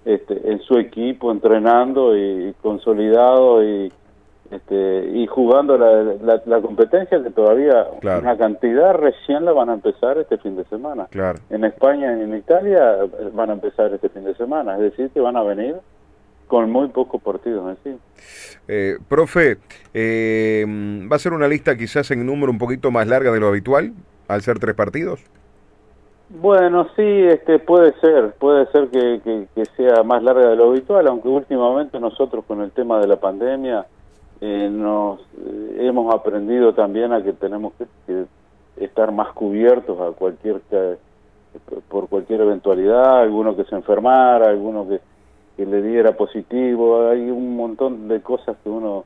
este, 0.05 0.51
en 0.51 0.59
su 0.61 0.77
equipo 0.77 1.31
entrenando 1.31 2.15
y 2.15 2.53
consolidado 2.61 3.63
y 3.63 3.91
este, 4.51 5.09
y 5.11 5.25
jugando 5.25 5.77
la, 5.79 6.39
la, 6.45 6.61
competencia 6.61 7.23
que 7.23 7.31
todavía 7.31 7.87
una 8.03 8.37
cantidad 8.37 8.93
recién 8.93 9.45
la 9.45 9.51
van 9.51 9.71
a 9.71 9.73
empezar 9.73 10.19
este 10.19 10.37
fin 10.37 10.55
de 10.55 10.63
semana. 10.65 11.07
En 11.49 11.63
España 11.63 12.15
y 12.15 12.21
en 12.21 12.37
Italia 12.37 12.97
eh, 13.03 13.31
van 13.33 13.49
a 13.49 13.53
empezar 13.53 13.91
este 13.93 14.09
fin 14.09 14.25
de 14.25 14.35
semana, 14.35 14.75
es 14.75 14.81
decir, 14.81 15.09
que 15.09 15.21
van 15.21 15.37
a 15.37 15.43
venir 15.43 15.77
con 16.53 16.69
muy 16.69 16.87
pocos 16.89 17.19
partidos 17.19 17.75
en 17.83 17.99
eh, 18.67 18.97
profe, 19.09 19.57
eh, 19.91 20.63
¿va 21.11 21.15
a 21.15 21.19
ser 21.19 21.33
una 21.33 21.47
lista 21.47 21.75
quizás 21.75 22.11
en 22.11 22.23
número 22.27 22.51
un 22.51 22.59
poquito 22.59 22.91
más 22.91 23.07
larga 23.07 23.31
de 23.31 23.39
lo 23.39 23.47
habitual, 23.47 23.93
al 24.27 24.43
ser 24.43 24.59
tres 24.59 24.75
partidos? 24.75 25.19
Bueno, 26.29 26.89
sí, 26.95 27.01
este 27.01 27.57
puede 27.57 27.99
ser, 27.99 28.35
puede 28.37 28.67
ser 28.67 28.89
que, 28.89 29.47
sea 29.75 30.03
más 30.03 30.21
larga 30.21 30.49
de 30.49 30.55
lo 30.55 30.69
habitual, 30.69 31.07
aunque 31.07 31.27
últimamente 31.27 31.99
nosotros 31.99 32.45
con 32.45 32.61
el 32.61 32.69
tema 32.69 32.99
de 32.99 33.07
la 33.07 33.15
pandemia 33.15 33.87
eh, 34.39 34.69
nos 34.71 35.21
hemos 35.79 36.13
aprendido 36.13 36.75
también 36.75 37.13
a 37.13 37.23
que 37.23 37.33
tenemos 37.33 37.73
que, 38.05 38.25
estar 38.77 39.11
más 39.11 39.33
cubiertos 39.33 39.99
a 39.99 40.15
cualquier 40.15 40.61
por 41.89 42.09
cualquier 42.09 42.41
eventualidad, 42.41 43.21
alguno 43.21 43.55
que 43.55 43.63
se 43.63 43.75
enfermara, 43.75 44.49
alguno 44.49 44.87
que 44.87 44.99
que 45.55 45.65
le 45.65 45.81
diera 45.81 46.13
positivo, 46.13 47.07
hay 47.09 47.29
un 47.29 47.55
montón 47.55 48.07
de 48.07 48.21
cosas 48.21 48.57
que 48.63 48.69
uno 48.69 49.05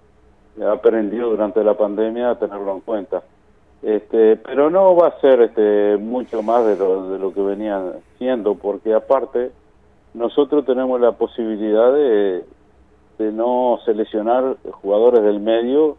aprendió 0.66 1.30
durante 1.30 1.63
la 1.63 1.75
pandemia 1.75 2.32
a 2.32 2.39
tenerlo 2.39 2.74
en 2.74 2.82
cuenta. 2.82 3.24
Este, 3.84 4.38
pero 4.38 4.70
no 4.70 4.96
va 4.96 5.08
a 5.10 5.20
ser 5.20 5.42
este, 5.42 5.98
mucho 5.98 6.42
más 6.42 6.66
de 6.66 6.77
lo, 6.77 7.12
de 7.12 7.20
lo 7.20 7.34
que 7.34 7.42
venía 7.42 7.82
siendo, 8.18 8.56
porque 8.56 8.94
aparte 8.94 9.51
nosotros 10.13 10.66
tenemos 10.66 11.00
la 11.00 11.12
posibilidad 11.12 11.94
de, 11.94 12.44
de 13.20 13.32
no 13.32 13.80
seleccionar 13.86 14.58
jugadores 14.82 15.22
del 15.22 15.39
medio 15.39 15.98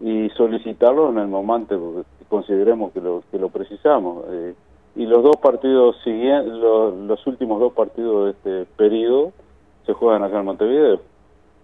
y 0.00 0.28
solicitarlos 0.30 1.10
en 1.12 1.18
el 1.18 1.28
momento 1.28 2.04
que 2.18 2.24
consideremos 2.26 2.92
que 2.92 3.00
lo, 3.00 3.22
que 3.30 3.38
lo 3.38 3.48
precisamos. 3.48 4.24
Eh, 4.30 4.54
y 4.96 5.06
los 5.06 5.22
dos 5.22 5.36
partidos 5.36 5.96
siguientes, 6.04 6.52
los, 6.52 6.94
los 6.94 7.26
últimos 7.26 7.60
dos 7.60 7.72
partidos 7.72 8.26
de 8.26 8.30
este 8.30 8.72
periodo, 8.76 9.32
se 9.88 9.94
juegan 9.94 10.22
acá 10.22 10.40
en 10.40 10.44
Montevideo. 10.44 11.00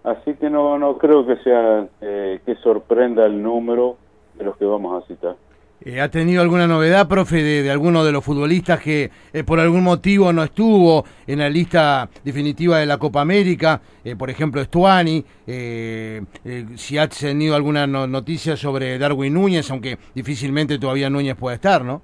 Así 0.03 0.33
que 0.33 0.49
no, 0.49 0.79
no 0.79 0.97
creo 0.97 1.27
que 1.27 1.37
sea 1.37 1.87
eh, 2.01 2.39
que 2.43 2.55
sorprenda 2.55 3.23
el 3.25 3.41
número 3.41 3.97
de 4.33 4.45
los 4.45 4.57
que 4.57 4.65
vamos 4.65 5.03
a 5.03 5.07
citar. 5.07 5.35
Eh, 5.81 6.01
¿Ha 6.01 6.09
tenido 6.09 6.41
alguna 6.41 6.65
novedad, 6.65 7.07
profe, 7.07 7.43
de, 7.43 7.69
alguno 7.69 8.03
de 8.03 8.11
los 8.11 8.23
futbolistas 8.25 8.81
que 8.81 9.11
eh, 9.31 9.43
por 9.43 9.59
algún 9.59 9.83
motivo 9.83 10.33
no 10.33 10.43
estuvo 10.43 11.05
en 11.27 11.37
la 11.37 11.49
lista 11.49 12.09
definitiva 12.23 12.79
de 12.79 12.87
la 12.87 12.97
Copa 12.97 13.21
América? 13.21 13.79
por 14.17 14.29
ejemplo, 14.29 14.61
Estuani. 14.61 15.23
si 15.45 16.97
ha 16.97 17.07
tenido 17.07 17.55
alguna 17.55 17.85
noticia 17.85 18.55
sobre 18.55 18.97
Darwin 18.97 19.33
Núñez, 19.33 19.69
aunque 19.69 19.97
difícilmente 20.15 20.79
todavía 20.79 21.09
Núñez 21.09 21.35
puede 21.35 21.55
estar, 21.55 21.83
¿no? 21.83 22.01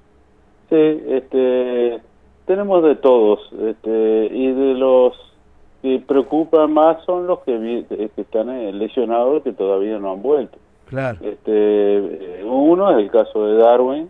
Sí, 0.69 0.75
este, 0.75 1.99
tenemos 2.45 2.83
de 2.83 2.95
todos. 2.95 3.39
Este, 3.53 4.29
y 4.31 4.51
de 4.51 4.73
los 4.73 5.30
que 5.81 5.99
preocupan 6.05 6.71
más 6.73 7.03
son 7.05 7.27
los 7.27 7.39
que, 7.39 7.85
que 7.89 8.21
están 8.21 8.49
eh, 8.49 8.71
lesionados 8.71 9.41
que 9.43 9.51
todavía 9.51 9.97
no 9.97 10.11
han 10.11 10.21
vuelto. 10.21 10.57
Claro. 10.85 11.17
Este, 11.21 11.51
eh, 11.51 12.43
uno 12.43 12.91
es 12.91 12.97
el 12.97 13.09
caso 13.09 13.45
de 13.45 13.57
Darwin, 13.57 14.09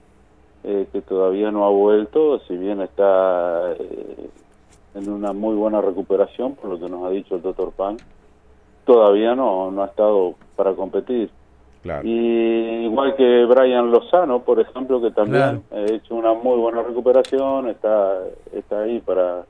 eh, 0.64 0.88
que 0.92 1.02
todavía 1.02 1.52
no 1.52 1.66
ha 1.66 1.70
vuelto, 1.70 2.40
si 2.48 2.58
bien 2.58 2.82
está 2.82 3.74
en 4.96 5.10
una 5.10 5.32
muy 5.32 5.56
buena 5.56 5.80
recuperación, 5.80 6.56
por 6.56 6.72
lo 6.72 6.80
que 6.80 6.90
nos 6.90 7.04
ha 7.06 7.10
dicho 7.10 7.36
el 7.36 7.42
doctor 7.42 7.72
Pan, 7.72 7.98
todavía 8.86 9.36
no, 9.36 9.72
no 9.72 9.84
ha 9.84 9.88
estado 9.88 10.36
para 10.56 10.74
competir. 10.74 11.30
Claro. 11.84 12.08
Y 12.08 12.86
igual 12.86 13.16
que 13.16 13.46
Brian 13.46 13.90
Lozano, 13.90 14.42
por 14.42 14.60
ejemplo, 14.60 15.02
que 15.02 15.12
también 15.12 15.64
ha 15.72 15.80
hecho 15.92 16.16
una 16.16 16.34
muy 16.34 16.58
buena 16.60 16.84
recuperación, 16.84 17.70
está, 17.70 18.20
está 18.54 18.82
ahí 18.82 19.00
para 19.00 19.46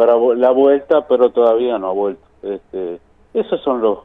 para 0.00 0.14
la 0.34 0.50
vuelta, 0.50 1.06
pero 1.06 1.28
todavía 1.28 1.78
no 1.78 1.88
ha 1.88 1.92
vuelto. 1.92 2.22
Este, 2.42 2.98
esos 3.34 3.60
son 3.60 3.82
los 3.82 3.98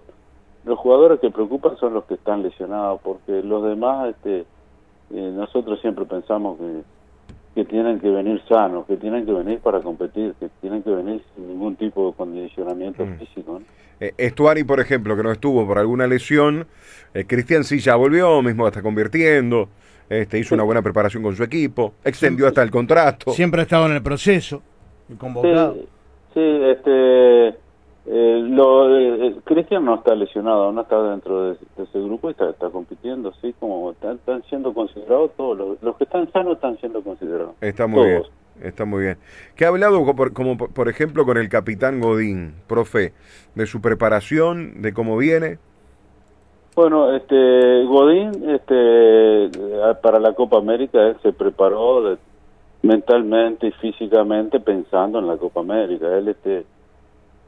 los 0.65 0.77
jugadores 0.77 1.21
que 1.21 1.29
preocupan 1.29 1.77
son 1.77 1.93
los 1.93 2.03
que 2.03 2.15
están 2.15 2.43
lesionados, 2.43 2.99
porque 3.01 3.41
los 3.43 3.63
demás, 3.63 4.09
este, 4.09 4.39
eh, 4.39 5.31
nosotros 5.33 5.79
siempre 5.79 6.03
pensamos 6.05 6.57
que, 6.57 6.81
que 7.53 7.65
tienen 7.65 7.99
que 8.01 8.09
venir 8.09 8.41
sanos, 8.49 8.85
que 8.87 8.97
tienen 8.97 9.25
que 9.25 9.31
venir 9.31 9.59
para 9.59 9.79
competir, 9.79 10.33
que 10.37 10.49
tienen 10.59 10.83
que 10.83 10.89
venir 10.89 11.23
sin 11.33 11.47
ningún 11.47 11.77
tipo 11.77 12.09
de 12.09 12.17
condicionamiento 12.17 13.05
mm. 13.05 13.17
físico. 13.19 13.61
Eh, 14.01 14.13
Estuari, 14.17 14.65
por 14.65 14.81
ejemplo, 14.81 15.15
que 15.15 15.23
no 15.23 15.31
estuvo 15.31 15.65
por 15.65 15.77
alguna 15.77 16.07
lesión, 16.07 16.67
eh, 17.13 17.25
Cristian 17.25 17.63
sí 17.63 17.79
ya 17.79 17.95
volvió, 17.95 18.41
mismo 18.41 18.67
está 18.67 18.81
convirtiendo, 18.81 19.69
este, 20.09 20.39
hizo 20.39 20.55
una 20.55 20.63
buena 20.63 20.81
preparación 20.81 21.23
con 21.23 21.35
su 21.37 21.43
equipo, 21.43 21.93
extendió 22.03 22.47
hasta 22.47 22.63
el 22.63 22.71
contrato. 22.71 23.31
Siempre 23.31 23.61
ha 23.61 23.63
estado 23.63 23.85
en 23.85 23.93
el 23.93 24.01
proceso 24.01 24.61
convocado. 25.17 25.75
Sí, 26.33 26.41
este, 26.41 27.47
eh, 28.07 28.39
lo, 28.49 28.97
eh, 28.97 29.35
Cristian 29.45 29.83
no 29.85 29.95
está 29.95 30.13
lesionado, 30.13 30.71
no 30.71 30.81
está 30.81 31.01
dentro 31.01 31.49
de, 31.51 31.57
ese 31.77 31.99
grupo 31.99 32.27
y 32.27 32.31
está, 32.31 32.49
está 32.49 32.69
compitiendo, 32.69 33.33
sí, 33.41 33.55
como 33.59 33.91
están, 33.91 34.19
siendo 34.47 34.73
considerados 34.73 35.31
todos, 35.35 35.77
los, 35.81 35.97
que 35.97 36.03
están 36.03 36.31
sanos 36.31 36.55
están 36.55 36.77
siendo 36.79 37.01
considerados. 37.01 37.55
Está 37.61 37.87
muy 37.87 38.05
bien. 38.05 38.23
Está 38.61 38.85
muy 38.85 39.01
bien. 39.03 39.17
¿Qué 39.55 39.65
ha 39.65 39.69
hablado, 39.69 40.01
como, 40.33 40.57
por 40.57 40.87
ejemplo, 40.87 41.25
con 41.25 41.37
el 41.37 41.49
capitán 41.49 41.99
Godín, 41.99 42.53
profe, 42.67 43.13
de 43.53 43.65
su 43.65 43.81
preparación, 43.81 44.81
de 44.81 44.93
cómo 44.93 45.17
viene? 45.17 45.57
Bueno, 46.75 47.13
este 47.15 47.83
Godín, 47.85 48.49
este, 48.49 49.49
para 50.01 50.19
la 50.19 50.33
Copa 50.33 50.57
América, 50.57 51.01
él 51.07 51.17
se 51.21 51.33
preparó 51.33 52.03
de, 52.03 52.17
mentalmente 52.85 53.67
y 53.67 53.71
físicamente 53.71 54.59
pensando 54.59 55.19
en 55.19 55.27
la 55.27 55.37
Copa 55.37 55.61
América. 55.61 56.15
Él 56.15 56.27
este, 56.29 56.65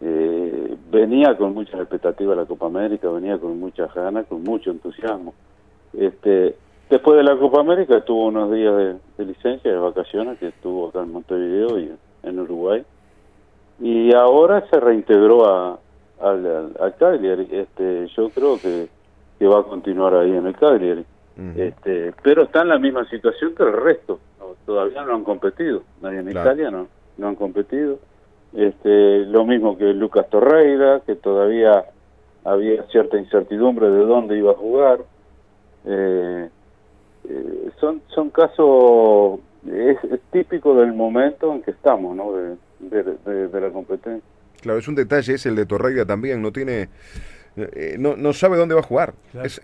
eh, 0.01 0.75
venía 0.91 1.37
con 1.37 1.53
muchas 1.53 1.79
expectativas 1.79 2.37
a 2.37 2.41
la 2.41 2.47
Copa 2.47 2.65
América, 2.65 3.09
venía 3.09 3.37
con 3.37 3.59
muchas 3.59 3.93
ganas, 3.93 4.25
con 4.27 4.43
mucho 4.43 4.71
entusiasmo. 4.71 5.33
Este, 5.93 6.55
después 6.89 7.17
de 7.17 7.23
la 7.23 7.37
Copa 7.37 7.61
América 7.61 8.03
tuvo 8.03 8.27
unos 8.27 8.51
días 8.51 8.99
de, 9.17 9.25
licencia, 9.25 9.71
de 9.71 9.77
vacaciones, 9.77 10.39
que 10.39 10.47
estuvo 10.47 10.89
acá 10.89 11.01
en 11.01 11.11
Montevideo 11.11 11.79
y 11.79 11.91
en 12.23 12.39
Uruguay. 12.39 12.83
y 13.79 14.13
ahora 14.13 14.65
se 14.69 14.79
reintegró 14.79 15.45
a, 15.45 15.79
al, 16.19 16.73
al, 16.79 16.95
Cagliari. 16.95 17.47
Este, 17.51 18.07
yo 18.15 18.29
creo 18.29 18.59
que, 18.59 18.87
que 19.37 19.47
va 19.47 19.59
a 19.59 19.63
continuar 19.63 20.15
ahí 20.15 20.31
en 20.31 20.47
el 20.47 20.55
Cagliari. 20.55 21.05
este, 21.55 22.13
pero 22.23 22.43
está 22.43 22.63
en 22.63 22.69
la 22.69 22.79
misma 22.79 23.07
situación 23.07 23.53
que 23.53 23.61
el 23.61 23.73
resto. 23.73 24.19
Todavía 24.65 25.03
no 25.03 25.15
han 25.15 25.23
competido. 25.23 25.83
Nadie 26.01 26.19
en 26.19 26.29
Italia 26.29 26.71
no, 26.71 26.87
no 27.17 27.27
han 27.27 27.35
competido. 27.35 27.99
Este, 28.53 29.25
lo 29.25 29.45
mismo 29.45 29.77
que 29.77 29.93
Lucas 29.93 30.29
Torreira, 30.29 31.01
que 31.05 31.15
todavía 31.15 31.85
había 32.43 32.83
cierta 32.87 33.17
incertidumbre 33.17 33.89
de 33.89 34.05
dónde 34.05 34.37
iba 34.37 34.51
a 34.51 34.55
jugar. 34.55 34.99
Eh, 35.85 36.49
eh, 37.29 37.69
son 37.79 38.01
son 38.07 38.29
casos 38.29 39.39
es, 39.65 39.97
típico 40.31 40.75
del 40.75 40.93
momento 40.93 41.53
en 41.53 41.61
que 41.61 41.71
estamos, 41.71 42.15
¿no? 42.15 42.31
De, 42.33 43.03
de, 43.03 43.61
la 43.61 43.69
competencia. 43.69 44.23
Claro, 44.61 44.79
es 44.79 44.87
un 44.87 44.95
detalle, 44.95 45.33
es 45.33 45.45
el 45.45 45.55
de 45.55 45.65
Torreira 45.65 46.05
también, 46.05 46.41
no 46.41 46.51
tiene, 46.51 46.89
eh, 47.55 47.95
no, 47.99 48.15
no 48.15 48.33
sabe 48.33 48.57
dónde 48.57 48.75
va 48.75 48.81
a 48.81 48.83
jugar. 48.83 49.13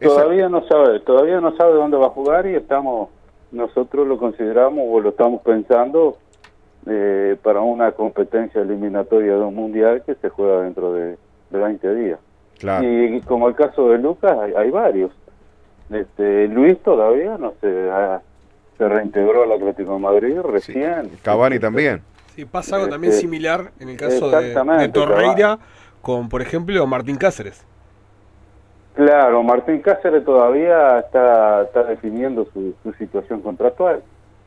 todavía 0.02 0.50
no 0.50 0.68
sabe, 0.68 1.00
todavía 1.02 1.40
no 1.40 1.56
sabe 1.56 1.74
dónde 1.74 1.98
va 1.98 2.08
a 2.08 2.10
jugar 2.10 2.46
y 2.48 2.56
estamos, 2.56 3.10
nosotros 3.54 4.08
lo 4.08 4.18
consideramos 4.18 4.84
o 4.90 5.00
lo 5.00 5.10
estamos 5.10 5.42
pensando 5.42 6.18
eh, 6.86 7.38
para 7.42 7.62
una 7.62 7.94
competencia 7.94 8.62
eliminatoria 8.62 9.36
de 9.36 9.42
un 9.42 9.56
mundial 9.56 10.04
que 10.06 10.16
se 10.16 10.30
juega 10.30 10.62
dentro 10.62 10.92
de, 10.94 11.18
de 11.50 11.58
20 11.58 11.96
días. 11.96 12.20
Claro. 12.60 12.86
Y, 12.86 13.22
como 13.22 13.48
el 13.48 13.56
caso 13.56 13.90
de 13.90 14.00
Lucas, 14.00 14.38
hay, 14.56 14.70
varios. 14.70 15.12
Este, 15.90 16.48
Luis 16.48 16.78
todavía 16.80 17.38
no 17.38 17.54
se, 17.62 17.90
se 18.78 18.90
reintegró 18.90 19.44
al 19.44 19.52
Atlético 19.52 19.94
de 19.94 20.00
Madrid 20.00 20.38
recién. 20.40 21.12
Cavani 21.22 21.60
también. 21.60 22.02
Sí, 22.36 22.46
pasa 22.46 22.78
algo 22.78 22.90
también 22.90 23.12
este, 23.12 23.22
similar 23.22 23.72
en 23.80 23.90
el 23.90 23.98
caso 23.98 24.30
de, 24.30 24.90
Torreira 24.90 25.60
con, 26.02 26.30
por 26.30 26.42
ejemplo, 26.42 26.86
Martín 26.88 27.18
Cáceres. 27.18 27.64
Claro, 28.96 29.42
Martín 29.42 29.80
Cáceres 29.80 30.24
todavía 30.24 31.00
está, 31.00 31.64
está 31.64 31.84
definiendo 31.84 32.48
su, 32.54 32.74
situación 32.98 33.42
contractual. 33.42 34.04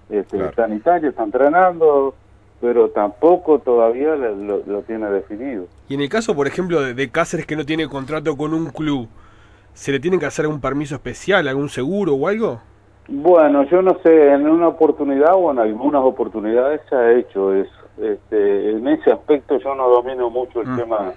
Este, 0.09 0.39
Está 0.39 0.67
en 0.67 0.77
Italia, 0.77 1.09
está 1.09 1.25
entrenando, 1.25 2.15
pero 2.61 2.91
tampoco 2.91 3.59
todavía 3.59 4.15
lo, 4.15 4.83
tiene 4.83 5.11
definido. 5.11 5.67
Y 5.89 5.95
en 5.95 6.01
el 6.01 6.09
caso, 6.09 6.37
por 6.37 6.47
ejemplo, 6.47 6.81
de, 6.81 7.11
Cáceres 7.11 7.45
que 7.45 7.57
no 7.57 7.67
tiene 7.67 7.89
contrato 7.89 8.37
con 8.37 8.55
un 8.55 8.67
club, 8.67 9.09
¿se 9.75 9.91
le 9.91 9.99
tiene 9.99 10.19
que 10.19 10.27
hacer 10.27 10.45
algún 10.45 10.61
permiso 10.61 10.95
especial, 10.95 11.49
algún 11.49 11.69
seguro 11.69 12.15
o 12.15 12.29
algo? 12.29 12.61
Bueno, 13.09 13.65
yo 13.65 13.83
no 13.83 13.99
sé, 14.05 14.33
en 14.33 14.49
una 14.49 14.69
oportunidad 14.69 15.35
o 15.35 15.51
en 15.51 15.59
algunas 15.59 16.03
oportunidades 16.03 16.81
se 16.89 16.95
ha 16.95 17.13
hecho 17.13 17.53
eso. 17.53 17.73
Este, 18.01 18.73
en 18.73 18.87
ese 18.89 19.11
aspecto 19.11 19.59
yo 19.59 19.75
no 19.75 19.89
domino 19.89 20.29
mucho 20.29 20.61
el 20.61 20.69
mm. 20.69 20.77
tema 20.77 21.15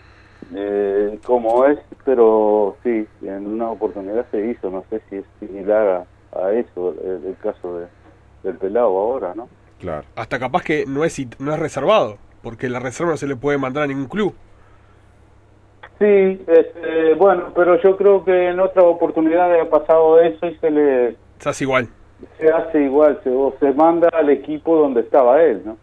eh, 0.55 1.19
cómo 1.25 1.65
es, 1.65 1.79
pero 2.05 2.75
sí, 2.83 3.07
en 3.21 3.47
una 3.47 3.69
oportunidad 3.69 4.25
se 4.31 4.47
hizo, 4.47 4.69
no 4.69 4.83
sé 4.89 5.01
si 5.09 5.17
es 5.17 5.25
similar 5.39 6.05
a, 6.33 6.51
eso, 6.53 6.95
el, 7.03 7.35
caso 7.41 7.79
de, 7.79 7.87
del 8.43 8.57
pelado 8.57 8.87
ahora, 8.87 9.33
¿no? 9.35 9.49
Claro. 9.79 10.05
Hasta 10.15 10.39
capaz 10.39 10.63
que 10.63 10.85
no 10.87 11.03
es, 11.03 11.19
no 11.39 11.53
es 11.53 11.59
reservado, 11.59 12.17
porque 12.41 12.69
la 12.69 12.79
reserva 12.79 13.11
no 13.11 13.17
se 13.17 13.27
le 13.27 13.35
puede 13.35 13.57
mandar 13.57 13.83
a 13.83 13.87
ningún 13.87 14.07
club. 14.07 14.33
Sí, 15.99 16.41
este, 16.47 17.13
bueno, 17.15 17.51
pero 17.53 17.81
yo 17.81 17.97
creo 17.97 18.23
que 18.23 18.49
en 18.49 18.59
otras 18.59 18.85
oportunidades 18.85 19.61
ha 19.61 19.69
pasado 19.69 20.19
eso 20.21 20.47
y 20.47 20.55
se 20.55 20.71
le... 20.71 21.15
Se 21.39 21.49
hace 21.49 21.63
igual. 21.65 21.89
Se 22.37 22.49
hace 22.49 22.83
igual, 22.83 23.19
se, 23.23 23.31
se 23.59 23.73
manda 23.73 24.09
al 24.13 24.29
equipo 24.29 24.77
donde 24.77 25.01
estaba 25.01 25.41
él, 25.43 25.61
¿no? 25.65 25.77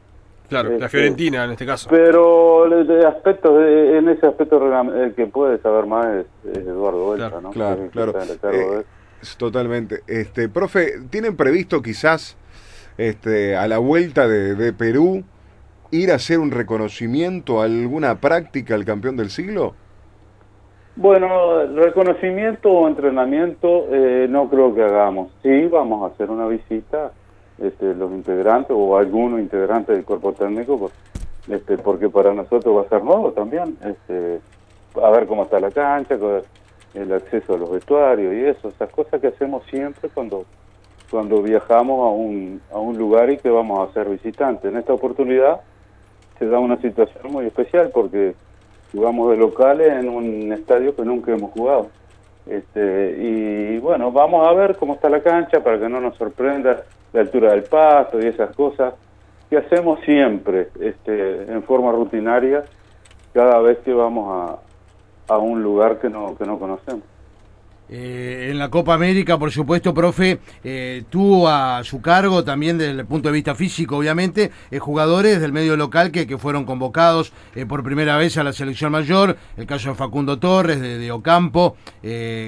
Claro, 0.48 0.70
la 0.70 0.74
este, 0.76 0.88
Fiorentina 0.88 1.44
en 1.44 1.50
este 1.52 1.66
caso. 1.66 1.88
Pero 1.90 2.68
de 2.84 3.06
aspecto, 3.06 3.60
en 3.60 4.08
ese 4.08 4.26
aspecto 4.26 4.60
el 4.94 5.14
que 5.14 5.26
puede 5.26 5.58
saber 5.58 5.86
más 5.86 6.06
es, 6.06 6.56
Eduardo 6.56 7.04
Vuelta, 7.04 7.40
¿no? 7.40 7.50
Claro, 7.50 7.88
claro. 7.90 8.12
Eh, 8.52 8.84
totalmente. 9.38 10.00
Este, 10.06 10.48
profe, 10.48 11.00
¿tienen 11.10 11.36
previsto 11.36 11.82
quizás 11.82 12.36
este, 12.96 13.56
a 13.56 13.66
la 13.66 13.78
vuelta 13.78 14.28
de, 14.28 14.54
de, 14.54 14.72
Perú 14.72 15.24
ir 15.90 16.12
a 16.12 16.16
hacer 16.16 16.38
un 16.38 16.50
reconocimiento, 16.50 17.60
alguna 17.60 18.20
práctica 18.20 18.74
al 18.74 18.84
campeón 18.84 19.16
del 19.16 19.30
siglo? 19.30 19.74
Bueno, 20.96 21.66
reconocimiento 21.74 22.70
o 22.70 22.88
entrenamiento 22.88 23.86
eh, 23.90 24.26
no 24.30 24.48
creo 24.48 24.74
que 24.74 24.82
hagamos. 24.82 25.30
Sí, 25.42 25.66
vamos 25.66 26.02
a 26.02 26.14
hacer 26.14 26.30
una 26.30 26.46
visita 26.46 27.12
este, 27.58 27.94
los 27.94 28.12
integrantes 28.12 28.76
o 28.78 28.96
algunos 28.96 29.40
integrantes 29.40 29.96
del 29.96 30.04
cuerpo 30.04 30.32
técnico, 30.32 30.78
pues, 30.78 30.92
este, 31.48 31.78
porque 31.78 32.08
para 32.08 32.34
nosotros 32.34 32.76
va 32.76 32.82
a 32.82 32.88
ser 32.88 33.02
nuevo 33.02 33.32
también, 33.32 33.76
este, 33.84 34.40
a 35.02 35.10
ver 35.10 35.26
cómo 35.26 35.44
está 35.44 35.60
la 35.60 35.70
cancha, 35.70 36.16
el 36.94 37.12
acceso 37.12 37.54
a 37.54 37.58
los 37.58 37.70
vestuarios 37.70 38.34
y 38.34 38.44
eso, 38.44 38.68
esas 38.68 38.90
cosas 38.90 39.20
que 39.20 39.28
hacemos 39.28 39.64
siempre 39.70 40.08
cuando 40.08 40.44
cuando 41.10 41.42
viajamos 41.42 42.00
a 42.00 42.10
un, 42.10 42.60
a 42.72 42.78
un 42.78 42.98
lugar 42.98 43.30
y 43.30 43.38
que 43.38 43.50
vamos 43.50 43.88
a 43.88 43.92
ser 43.92 44.08
visitantes. 44.08 44.70
En 44.70 44.76
esta 44.76 44.92
oportunidad 44.92 45.60
se 46.38 46.46
da 46.46 46.58
una 46.58 46.76
situación 46.80 47.32
muy 47.32 47.46
especial 47.46 47.90
porque 47.92 48.34
jugamos 48.92 49.30
de 49.30 49.36
locales 49.36 49.88
en 49.88 50.08
un 50.08 50.52
estadio 50.52 50.94
que 50.94 51.02
nunca 51.02 51.32
hemos 51.32 51.52
jugado. 51.52 51.88
Este, 52.46 53.16
y 53.18 53.78
bueno, 53.78 54.12
vamos 54.12 54.46
a 54.46 54.52
ver 54.52 54.76
cómo 54.76 54.94
está 54.94 55.08
la 55.08 55.20
cancha 55.20 55.62
para 55.62 55.78
que 55.78 55.88
no 55.88 56.00
nos 56.00 56.16
sorprenda 56.16 56.84
la 57.16 57.22
altura 57.22 57.52
del 57.52 57.62
pasto 57.62 58.20
y 58.20 58.26
esas 58.26 58.54
cosas 58.54 58.92
que 59.48 59.56
hacemos 59.56 60.00
siempre 60.00 60.68
este, 60.78 61.50
en 61.50 61.62
forma 61.62 61.90
rutinaria 61.90 62.62
cada 63.32 63.58
vez 63.60 63.78
que 63.78 63.94
vamos 63.94 64.60
a, 65.30 65.34
a 65.34 65.38
un 65.38 65.62
lugar 65.62 65.98
que 65.98 66.10
no, 66.10 66.36
que 66.36 66.44
no 66.44 66.58
conocemos. 66.58 67.04
Eh, 67.88 68.48
en 68.50 68.58
la 68.58 68.68
Copa 68.68 68.94
América, 68.94 69.38
por 69.38 69.50
supuesto, 69.50 69.94
profe, 69.94 70.38
eh, 70.64 71.04
tuvo 71.08 71.48
a 71.48 71.84
su 71.84 72.02
cargo 72.02 72.42
también 72.42 72.78
desde 72.78 73.00
el 73.00 73.06
punto 73.06 73.28
de 73.28 73.34
vista 73.34 73.54
físico, 73.54 73.96
obviamente, 73.96 74.50
eh, 74.70 74.78
jugadores 74.78 75.40
del 75.40 75.52
medio 75.52 75.76
local 75.76 76.10
que, 76.10 76.26
que 76.26 76.36
fueron 76.36 76.64
convocados 76.64 77.32
por 77.68 77.84
primera 77.84 78.16
vez 78.16 78.36
a 78.38 78.44
la 78.44 78.52
selección 78.52 78.92
mayor, 78.92 79.36
el 79.56 79.66
caso 79.66 79.90
de 79.90 79.94
Facundo 79.94 80.38
Torres, 80.38 80.80
de, 80.80 81.10
Ocampo, 81.10 81.76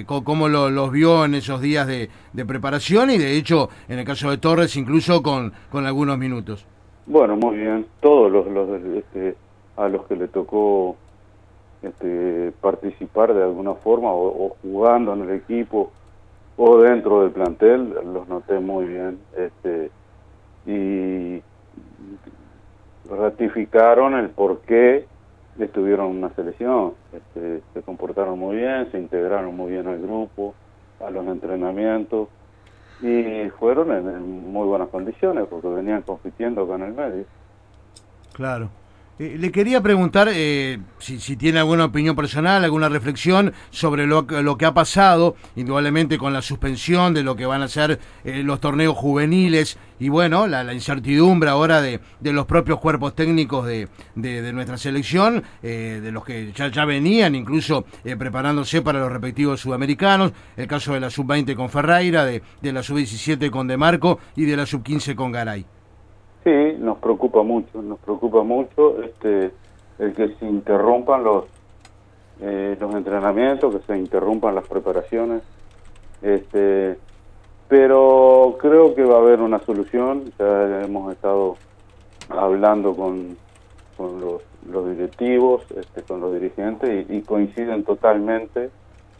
cómo 0.06 0.48
los 0.48 0.92
vio 0.92 1.24
en 1.24 1.34
esos 1.34 1.60
días 1.60 1.86
de, 1.86 2.08
preparación 2.46 3.10
y 3.10 3.18
de 3.18 3.36
hecho, 3.36 3.68
en 3.88 3.98
el 3.98 4.04
caso 4.04 4.30
de 4.30 4.38
Torres, 4.38 4.76
incluso 4.76 5.22
con, 5.22 5.52
con 5.70 5.86
algunos 5.86 6.18
minutos. 6.18 6.66
Bueno, 7.06 7.36
muy 7.36 7.56
bien, 7.56 7.86
todos 8.00 8.30
los, 8.30 8.46
los 8.48 8.68
este, 8.96 9.36
a 9.76 9.88
los 9.88 10.06
que 10.06 10.16
le 10.16 10.28
tocó 10.28 10.96
este, 11.82 12.52
participar 12.60 13.34
de 13.34 13.42
alguna 13.42 13.74
forma 13.74 14.12
o, 14.12 14.56
jugando 14.62 15.14
en 15.14 15.22
el 15.22 15.30
equipo 15.30 15.92
o 16.56 16.78
dentro 16.78 17.22
del 17.22 17.30
plantel, 17.30 17.94
los 18.12 18.28
noté 18.28 18.58
muy 18.58 18.86
bien. 18.86 19.18
Este, 19.36 19.90
y 20.66 21.42
ratificaron 23.08 24.14
el 24.14 24.30
por 24.30 24.60
qué 24.60 25.06
estuvieron 25.58 26.10
en 26.10 26.18
una 26.18 26.30
selección. 26.34 26.94
Este, 27.12 27.62
se 27.72 27.82
comportaron 27.82 28.38
muy 28.38 28.56
bien, 28.56 28.90
se 28.90 28.98
integraron 28.98 29.56
muy 29.56 29.72
bien 29.72 29.86
al 29.86 30.00
grupo, 30.00 30.54
a 31.00 31.10
los 31.10 31.26
entrenamientos 31.26 32.28
y 33.00 33.48
fueron 33.58 33.92
en, 33.92 34.50
muy 34.50 34.66
buenas 34.66 34.88
condiciones 34.88 35.46
porque 35.48 35.68
venían 35.68 36.02
compitiendo 36.02 36.66
con 36.66 36.82
el 36.82 36.92
medio. 36.92 37.24
Claro. 38.32 38.68
Eh, 39.18 39.36
le 39.36 39.50
quería 39.50 39.80
preguntar 39.80 40.28
eh, 40.32 40.78
si, 40.98 41.36
tiene 41.36 41.58
alguna 41.58 41.86
opinión 41.86 42.14
personal, 42.14 42.62
alguna 42.62 42.88
reflexión 42.88 43.52
sobre 43.70 44.06
lo, 44.06 44.22
lo, 44.22 44.56
que 44.56 44.64
ha 44.64 44.74
pasado, 44.74 45.34
indudablemente 45.56 46.18
con 46.18 46.32
la 46.32 46.40
suspensión 46.40 47.14
de 47.14 47.24
lo 47.24 47.34
que 47.34 47.44
van 47.44 47.62
a 47.62 47.68
ser 47.68 47.98
eh, 48.24 48.42
los 48.44 48.60
torneos 48.60 48.96
juveniles 48.96 49.76
y 49.98 50.08
bueno, 50.08 50.46
la, 50.46 50.72
incertidumbre 50.72 51.50
ahora 51.50 51.82
de, 51.82 52.00
los 52.22 52.46
propios 52.46 52.78
cuerpos 52.78 53.16
técnicos 53.16 53.66
de, 53.66 53.88
de, 54.14 54.52
nuestra 54.52 54.78
selección, 54.78 55.42
de 55.60 56.12
los 56.12 56.24
que 56.24 56.52
ya, 56.52 56.68
ya 56.68 56.84
venían 56.84 57.34
incluso 57.34 57.84
preparándose 58.16 58.80
para 58.82 59.00
los 59.00 59.10
respectivos 59.10 59.60
sudamericanos, 59.60 60.32
el 60.56 60.68
caso 60.68 60.94
de 60.94 61.00
la 61.00 61.10
sub-20 61.10 61.56
con 61.56 61.68
Ferreira, 61.68 62.24
de, 62.24 62.42
de 62.62 62.72
la 62.72 62.84
sub-17 62.84 63.50
con 63.50 63.66
De 63.66 63.76
Marco 63.76 64.20
y 64.36 64.44
de 64.44 64.56
la 64.56 64.66
sub-15 64.66 65.16
con 65.16 65.32
Garay. 65.32 65.66
Sí, 66.48 66.76
nos 66.78 66.96
preocupa 66.96 67.42
mucho, 67.42 67.82
nos 67.82 67.98
preocupa 67.98 68.42
mucho 68.42 69.02
este 69.02 69.50
el 69.98 70.14
que 70.14 70.34
se 70.36 70.46
interrumpan 70.46 71.22
los 71.22 71.44
eh, 72.40 72.74
los 72.80 72.94
entrenamientos, 72.94 73.74
que 73.74 73.82
se 73.82 73.98
interrumpan 73.98 74.54
las 74.54 74.66
preparaciones, 74.66 75.42
este, 76.22 76.96
pero 77.68 78.56
creo 78.58 78.94
que 78.94 79.04
va 79.04 79.16
a 79.16 79.18
haber 79.18 79.42
una 79.42 79.58
solución. 79.58 80.32
Ya 80.38 80.84
hemos 80.84 81.12
estado 81.12 81.56
hablando 82.30 82.96
con, 82.96 83.36
con 83.98 84.18
los, 84.18 84.40
los 84.70 84.88
directivos, 84.88 85.70
este, 85.76 86.00
con 86.00 86.22
los 86.22 86.32
dirigentes 86.32 87.10
y, 87.10 87.20
coinciden 87.20 87.84
totalmente 87.84 88.70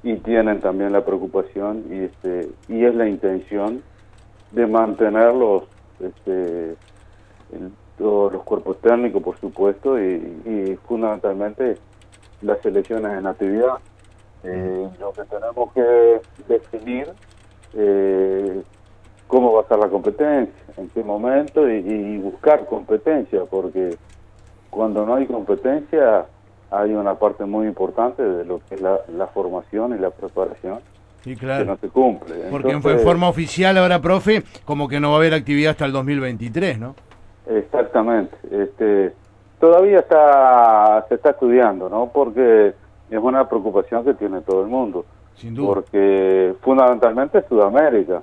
y 0.03 0.15
tienen 0.15 0.61
también 0.61 0.95
la 0.95 1.05
preocupación 1.05 1.85
y 1.91 2.05
este 2.05 2.49
y 2.69 2.87
es 2.87 2.95
la 2.95 3.07
intención 3.07 3.83
de 4.53 4.67
mantenerlos 4.67 5.65
este 6.01 6.77
todos 7.97 8.33
los 8.33 8.43
cuerpos 8.45 8.79
técnicos, 8.81 9.23
por 9.23 9.39
supuesto, 9.39 10.01
y, 10.01 10.79
fundamentalmente 10.87 11.77
las 12.43 12.61
selecciones 12.61 13.19
en 13.19 13.27
actividad. 13.27 13.75
Eh, 14.45 14.89
lo 15.01 15.13
que 15.13 15.25
tenemos 15.25 15.73
que 15.73 16.21
definir 16.47 17.09
eh, 17.75 18.63
cómo 19.27 19.53
va 19.53 19.63
a 19.63 19.69
ser 19.69 19.79
la 19.79 19.89
competencia, 19.89 20.55
en 20.77 20.89
qué 20.89 21.03
momento 21.05 21.69
y, 21.69 22.19
buscar 22.19 22.67
competencia, 22.67 23.45
porque 23.51 23.97
cuando 24.71 25.05
no 25.05 25.15
hay 25.15 25.27
competencia 25.27 26.27
hay 26.71 26.93
una 26.93 27.15
parte 27.15 27.45
muy 27.45 27.67
importante 27.67 28.23
de 28.23 28.45
lo 28.45 28.61
que 28.69 28.75
es 28.75 28.81
la, 28.81 29.27
formación 29.33 29.95
y 29.95 29.99
la 29.99 30.11
preparación 30.11 30.81
sí, 31.25 31.35
claro. 31.35 31.65
que 31.65 31.71
no 31.71 31.77
se 31.79 31.89
cumple. 31.89 32.35
Porque 32.51 32.71
en 32.71 32.83
forma 32.83 33.29
oficial 33.29 33.77
ahora, 33.79 34.01
profe, 34.01 34.43
como 34.65 34.89
que 34.89 35.01
no 35.01 35.11
va 35.11 35.17
a 35.17 35.19
haber 35.19 35.35
actividad 35.35 35.73
hasta 35.73 35.87
el 35.87 35.93
2023, 35.93 36.79
¿no? 36.79 36.95
Exactamente. 37.49 38.37
Este, 38.51 39.13
todavía 39.59 40.01
está 40.01 41.05
se 41.09 41.15
está 41.15 41.31
estudiando, 41.31 41.89
¿no? 41.89 42.11
Porque 42.13 42.75
es 43.11 43.19
una 43.19 43.49
preocupación 43.49 44.05
que 44.05 44.15
tiene 44.15 44.41
todo 44.43 44.63
el 44.63 44.69
mundo. 44.69 45.05
Sin 45.35 45.55
duda. 45.55 45.75
Porque 45.75 46.55
fundamentalmente 46.61 47.43
Sudamérica. 47.49 48.23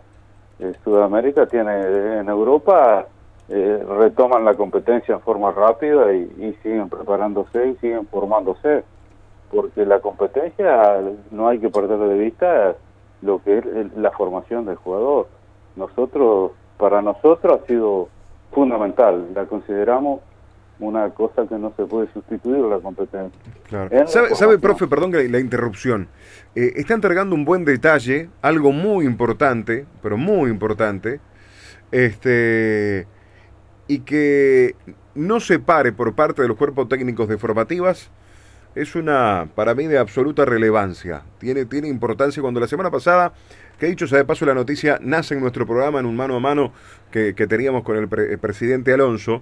Eh, 0.59 0.73
Sudamérica 0.83 1.45
tiene 1.47 2.19
en 2.19 2.29
Europa 2.29 3.05
eh, 3.47 3.85
retoman 3.87 4.43
la 4.43 4.55
competencia 4.55 5.13
en 5.13 5.21
forma 5.21 5.51
rápida 5.51 6.11
y, 6.13 6.57
siguen 6.63 6.89
preparándose 6.89 7.67
y 7.67 7.75
siguen 7.75 8.07
formándose 8.07 8.83
porque 9.51 9.85
la 9.85 9.99
competencia 9.99 10.99
no 11.29 11.47
hay 11.47 11.59
que 11.59 11.69
perder 11.69 11.99
de 11.99 12.17
vista 12.17 12.75
lo 13.21 13.43
que 13.43 13.59
es 13.59 13.65
la 13.95 14.09
formación 14.09 14.65
del 14.65 14.77
jugador 14.77 15.27
nosotros 15.75 16.53
para 16.77 17.03
nosotros 17.03 17.61
ha 17.61 17.67
sido 17.67 18.09
fundamental 18.55 19.27
la 19.35 19.45
consideramos 19.45 20.21
una 20.79 21.09
cosa 21.11 21.45
que 21.47 21.55
no 21.57 21.73
se 21.77 21.85
puede 21.85 22.11
sustituir 22.11 22.59
la 22.59 22.79
competencia. 22.79 23.39
Claro. 23.69 24.07
¿Sabe, 24.07 24.35
sabe, 24.35 24.57
profe, 24.57 24.87
perdón 24.87 25.11
que 25.11 25.29
la, 25.29 25.39
interrupción? 25.39 26.07
Eh, 26.55 26.73
está 26.77 26.93
entregando 26.93 27.35
un 27.35 27.45
buen 27.45 27.65
detalle, 27.65 28.29
algo 28.41 28.71
muy 28.71 29.05
importante, 29.05 29.85
pero 30.01 30.17
muy 30.17 30.49
importante, 30.49 31.19
este, 31.91 33.07
y 33.87 33.99
que 33.99 34.75
no 35.13 35.39
se 35.39 35.59
pare 35.59 35.91
por 35.91 36.13
parte 36.13 36.41
de 36.41 36.47
los 36.47 36.57
cuerpos 36.57 36.89
técnicos 36.89 37.27
de 37.27 37.37
formativas 37.37 38.09
es 38.75 38.95
una, 38.95 39.47
para 39.55 39.73
mí, 39.73 39.87
de 39.87 39.97
absoluta 39.97 40.45
relevancia. 40.45 41.23
Tiene, 41.39 41.65
tiene 41.65 41.87
importancia 41.87 42.41
cuando 42.41 42.59
la 42.59 42.67
semana 42.67 42.91
pasada, 42.91 43.33
que 43.79 43.87
he 43.87 43.89
dicho 43.89 44.05
sea 44.07 44.19
de 44.19 44.25
paso, 44.25 44.45
la 44.45 44.53
noticia 44.53 44.99
nace 45.01 45.33
en 45.33 45.41
nuestro 45.41 45.65
programa 45.65 45.99
en 45.99 46.05
un 46.05 46.15
mano 46.15 46.35
a 46.35 46.39
mano 46.39 46.73
que, 47.11 47.33
teníamos 47.33 47.83
con 47.83 47.97
el 47.97 48.07
presidente 48.39 48.93
Alonso, 48.93 49.41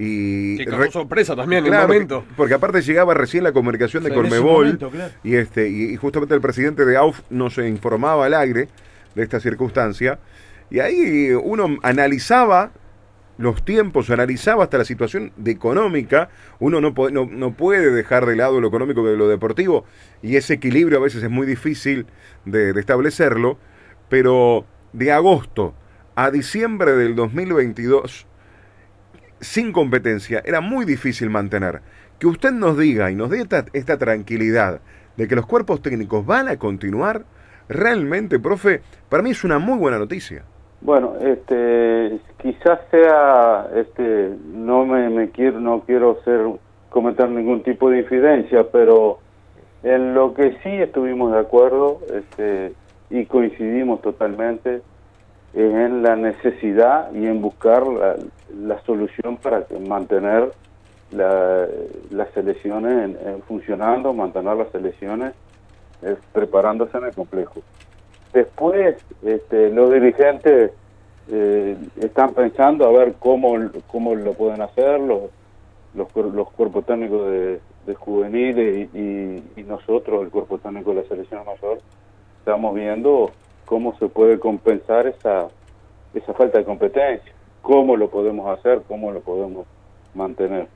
y 0.00 0.64
que 0.64 0.90
sorpresa 0.92 1.34
también 1.34 1.66
en 1.66 1.74
el 1.74 1.80
momento. 1.80 2.24
Porque 2.36 2.54
aparte 2.54 2.82
llegaba 2.82 3.14
recién 3.14 3.42
la 3.42 3.52
comunicación 3.52 4.04
de 4.04 4.14
Cormebol 4.14 4.78
y 5.24 5.34
este 5.34 5.68
y, 5.68 5.96
justamente 5.96 6.34
el 6.36 6.40
presidente 6.40 6.84
de 6.84 6.96
AUF 6.96 7.20
nos 7.30 7.58
informaba 7.58 8.26
al 8.26 8.34
aire 8.34 8.68
de 9.16 9.22
esta 9.22 9.40
circunstancia 9.40 10.20
y 10.70 10.78
ahí 10.78 11.32
uno 11.32 11.78
analizaba 11.82 12.70
los 13.38 13.64
tiempos, 13.64 14.10
analizaba 14.10 14.64
hasta 14.64 14.78
la 14.78 14.84
situación 14.84 15.32
de 15.36 15.52
económica, 15.52 16.28
uno 16.58 16.80
no, 16.80 16.92
no, 17.10 17.26
no, 17.26 17.52
puede 17.54 17.90
dejar 17.90 18.26
de 18.26 18.36
lado 18.36 18.60
lo 18.60 18.68
económico 18.68 19.06
de 19.06 19.16
lo 19.16 19.28
deportivo 19.28 19.84
y 20.22 20.36
ese 20.36 20.54
equilibrio 20.54 20.98
a 20.98 21.02
veces 21.02 21.22
es 21.22 21.30
muy 21.30 21.46
difícil 21.46 22.06
de, 22.44 22.72
de 22.72 22.80
establecerlo, 22.80 23.58
pero 24.08 24.66
de 24.92 25.12
agosto 25.12 25.74
a 26.16 26.30
diciembre 26.30 26.92
del 26.92 27.14
2022 27.14 28.26
sin 29.40 29.72
competencia 29.72 30.42
era 30.44 30.60
muy 30.60 30.84
difícil 30.84 31.30
mantener. 31.30 31.80
Que 32.18 32.26
usted 32.26 32.52
nos 32.52 32.76
diga 32.76 33.10
y 33.10 33.14
nos 33.14 33.30
dé 33.30 33.46
esta, 33.72 33.98
tranquilidad 33.98 34.80
de 35.16 35.28
que 35.28 35.36
los 35.36 35.46
cuerpos 35.46 35.82
técnicos 35.82 36.26
van 36.26 36.48
a 36.48 36.56
continuar, 36.56 37.24
realmente, 37.68 38.38
profe, 38.38 38.82
para 39.08 39.22
mí 39.22 39.30
es 39.30 39.44
una 39.44 39.58
muy 39.58 39.78
buena 39.78 39.98
noticia. 39.98 40.44
Bueno, 40.80 41.14
este, 41.20 42.20
quizás 42.40 42.80
sea, 42.90 43.68
este, 43.74 44.34
no 44.46 44.86
me, 44.86 45.30
quiero, 45.30 45.58
no 45.60 45.80
quiero 45.80 46.22
ser 46.24 46.40
cometer 46.88 47.28
ningún 47.28 47.62
tipo 47.62 47.90
de 47.90 47.98
infidencia, 47.98 48.64
pero 48.70 49.18
en 49.82 50.14
lo 50.14 50.34
que 50.34 50.52
sí 50.62 50.70
estuvimos 50.70 51.32
de 51.32 51.40
acuerdo, 51.40 52.00
este, 52.14 52.74
y 53.10 53.26
coincidimos 53.26 54.02
totalmente, 54.02 54.82
en 55.54 56.02
la 56.02 56.14
necesidad 56.14 57.12
y 57.12 57.26
en 57.26 57.40
buscar 57.40 57.82
la, 57.86 58.80
solución 58.84 59.38
para 59.38 59.66
mantener 59.88 60.52
las 61.10 62.36
elecciones 62.36 63.16
funcionando, 63.46 64.12
mantener 64.12 64.56
las 64.56 64.74
elecciones 64.74 65.32
eh, 66.02 66.16
preparándose 66.32 66.96
en 66.98 67.04
el 67.04 67.14
complejo. 67.14 67.62
Después, 68.32 68.96
este, 69.24 69.70
los 69.70 69.92
dirigentes 69.92 70.72
eh, 71.30 71.76
están 72.00 72.34
pensando 72.34 72.86
a 72.86 72.92
ver 72.92 73.14
cómo, 73.18 73.56
cómo 73.86 74.14
lo 74.14 74.32
pueden 74.34 74.60
hacer, 74.62 75.00
los, 75.00 75.22
los, 75.94 76.08
cuerpos 76.52 76.84
técnicos 76.86 77.30
de, 77.30 77.60
juveniles 77.94 78.88
y, 78.94 79.42
y, 79.56 79.62
nosotros, 79.62 80.22
el 80.22 80.30
cuerpo 80.30 80.58
técnico 80.58 80.90
de 80.90 81.02
la 81.02 81.08
selección 81.08 81.44
mayor, 81.46 81.80
estamos 82.38 82.74
viendo 82.74 83.30
cómo 83.64 83.96
se 83.98 84.08
puede 84.08 84.38
compensar 84.38 85.06
esa, 85.06 85.48
esa 86.12 86.34
falta 86.34 86.58
de 86.58 86.64
competencia, 86.64 87.32
cómo 87.62 87.96
lo 87.96 88.10
podemos 88.10 88.58
hacer, 88.58 88.82
cómo 88.86 89.10
lo 89.10 89.20
podemos 89.20 89.66
mantener. 90.14 90.66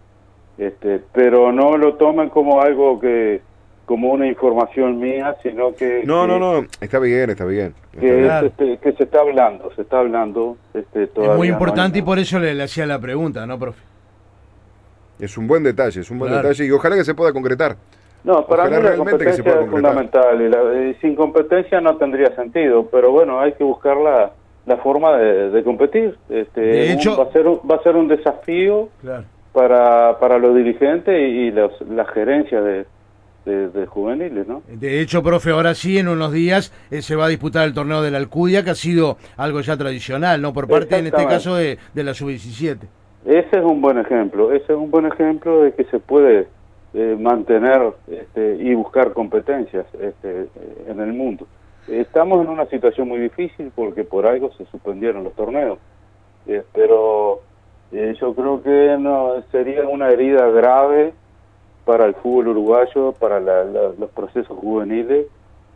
Este, 0.58 1.02
pero 1.12 1.52
no 1.52 1.76
lo 1.76 1.94
tomen 1.94 2.28
como 2.28 2.60
algo 2.60 2.98
que 3.00 3.40
como 3.84 4.10
una 4.10 4.26
información 4.26 4.98
mía, 4.98 5.36
sino 5.42 5.74
que... 5.74 6.02
No, 6.04 6.26
no, 6.26 6.38
no, 6.38 6.66
está 6.80 6.98
bien, 6.98 7.30
está 7.30 7.44
bien. 7.44 7.74
que, 7.98 8.26
este, 8.26 8.78
que, 8.78 8.92
se 8.92 9.04
está 9.04 9.20
hablando, 9.20 9.70
se 9.74 9.82
está 9.82 9.98
hablando. 9.98 10.56
Este, 10.72 11.04
es 11.04 11.36
muy 11.36 11.48
importante 11.48 11.98
y 11.98 12.02
por 12.02 12.18
eso 12.18 12.38
le, 12.38 12.60
hacía 12.62 12.86
la 12.86 12.98
pregunta, 12.98 13.46
¿no, 13.46 13.58
profe? 13.58 13.82
Es 15.18 15.36
un 15.36 15.46
buen 15.46 15.62
detalle, 15.62 16.00
es 16.00 16.10
un 16.10 16.18
buen 16.18 16.32
detalle 16.32 16.64
y 16.64 16.70
ojalá 16.70 16.96
que 16.96 17.04
se 17.04 17.14
pueda 17.14 17.32
concretar. 17.32 17.76
No, 18.24 18.46
para 18.46 18.68
mí 18.68 18.80
la 18.80 18.96
competencia 18.96 19.60
es 19.60 19.70
fundamental 19.70 20.40
y, 20.40 20.94
sin 21.00 21.16
competencia 21.16 21.80
no 21.80 21.96
tendría 21.96 22.34
sentido, 22.36 22.86
pero 22.86 23.10
bueno, 23.10 23.40
hay 23.40 23.52
que 23.54 23.64
buscar 23.64 23.96
la, 23.96 24.30
la 24.66 24.76
forma 24.76 25.16
de, 25.16 25.62
competir. 25.64 26.16
Este, 26.28 26.60
de 26.60 26.92
hecho, 26.92 27.16
va, 27.16 27.24
a 27.24 27.32
ser 27.32 27.46
un, 27.46 27.60
va 27.68 27.76
a 27.76 27.82
ser 27.82 27.96
un 27.96 28.08
desafío 28.08 28.88
para, 29.52 30.18
para 30.20 30.38
los 30.38 30.54
dirigentes 30.54 31.14
y, 31.14 31.50
los, 31.50 31.80
la 31.88 32.04
gerencia 32.06 32.60
de, 32.60 32.86
de, 33.44 33.86
juveniles, 33.86 34.46
¿no? 34.46 34.62
De 34.68 35.00
hecho, 35.00 35.22
profe, 35.22 35.50
ahora 35.50 35.74
sí, 35.74 35.98
en 35.98 36.08
unos 36.08 36.32
días 36.32 36.72
eh, 36.90 37.02
se 37.02 37.16
va 37.16 37.26
a 37.26 37.28
disputar 37.28 37.66
el 37.66 37.74
torneo 37.74 38.02
de 38.02 38.10
la 38.10 38.18
Alcudia, 38.18 38.62
que 38.62 38.70
ha 38.70 38.74
sido 38.74 39.16
algo 39.36 39.60
ya 39.60 39.76
tradicional, 39.76 40.40
¿no? 40.40 40.52
Por 40.52 40.68
parte, 40.68 40.98
en 40.98 41.06
este 41.06 41.26
caso, 41.26 41.56
de, 41.56 41.78
de 41.94 42.04
la 42.04 42.14
Sub-17. 42.14 42.78
Ese 43.24 43.58
es 43.58 43.64
un 43.64 43.80
buen 43.80 43.98
ejemplo, 43.98 44.52
ese 44.52 44.72
es 44.72 44.78
un 44.78 44.90
buen 44.90 45.06
ejemplo 45.06 45.62
de 45.62 45.72
que 45.72 45.84
se 45.84 46.00
puede 46.00 46.48
eh, 46.94 47.16
mantener 47.18 47.94
este, 48.06 48.56
y 48.56 48.74
buscar 48.74 49.14
competencias 49.14 49.86
este, 49.98 50.48
en 50.86 51.00
el 51.00 51.14
mundo. 51.14 51.46
Estamos 51.88 52.44
en 52.44 52.50
una 52.50 52.66
situación 52.66 53.08
muy 53.08 53.18
difícil 53.18 53.72
porque 53.74 54.04
por 54.04 54.26
algo 54.26 54.52
se 54.58 54.66
suspendieron 54.66 55.24
los 55.24 55.32
torneos, 55.34 55.78
eh, 56.46 56.62
pero 56.74 57.40
eh, 57.92 58.14
yo 58.20 58.34
creo 58.34 58.62
que 58.62 58.96
no 58.98 59.42
sería 59.50 59.88
una 59.88 60.10
herida 60.10 60.48
grave 60.48 61.14
para 61.84 62.06
el 62.06 62.14
fútbol 62.14 62.48
uruguayo, 62.48 63.12
para 63.12 63.40
los 63.40 64.10
procesos 64.10 64.56
juveniles 64.58 65.26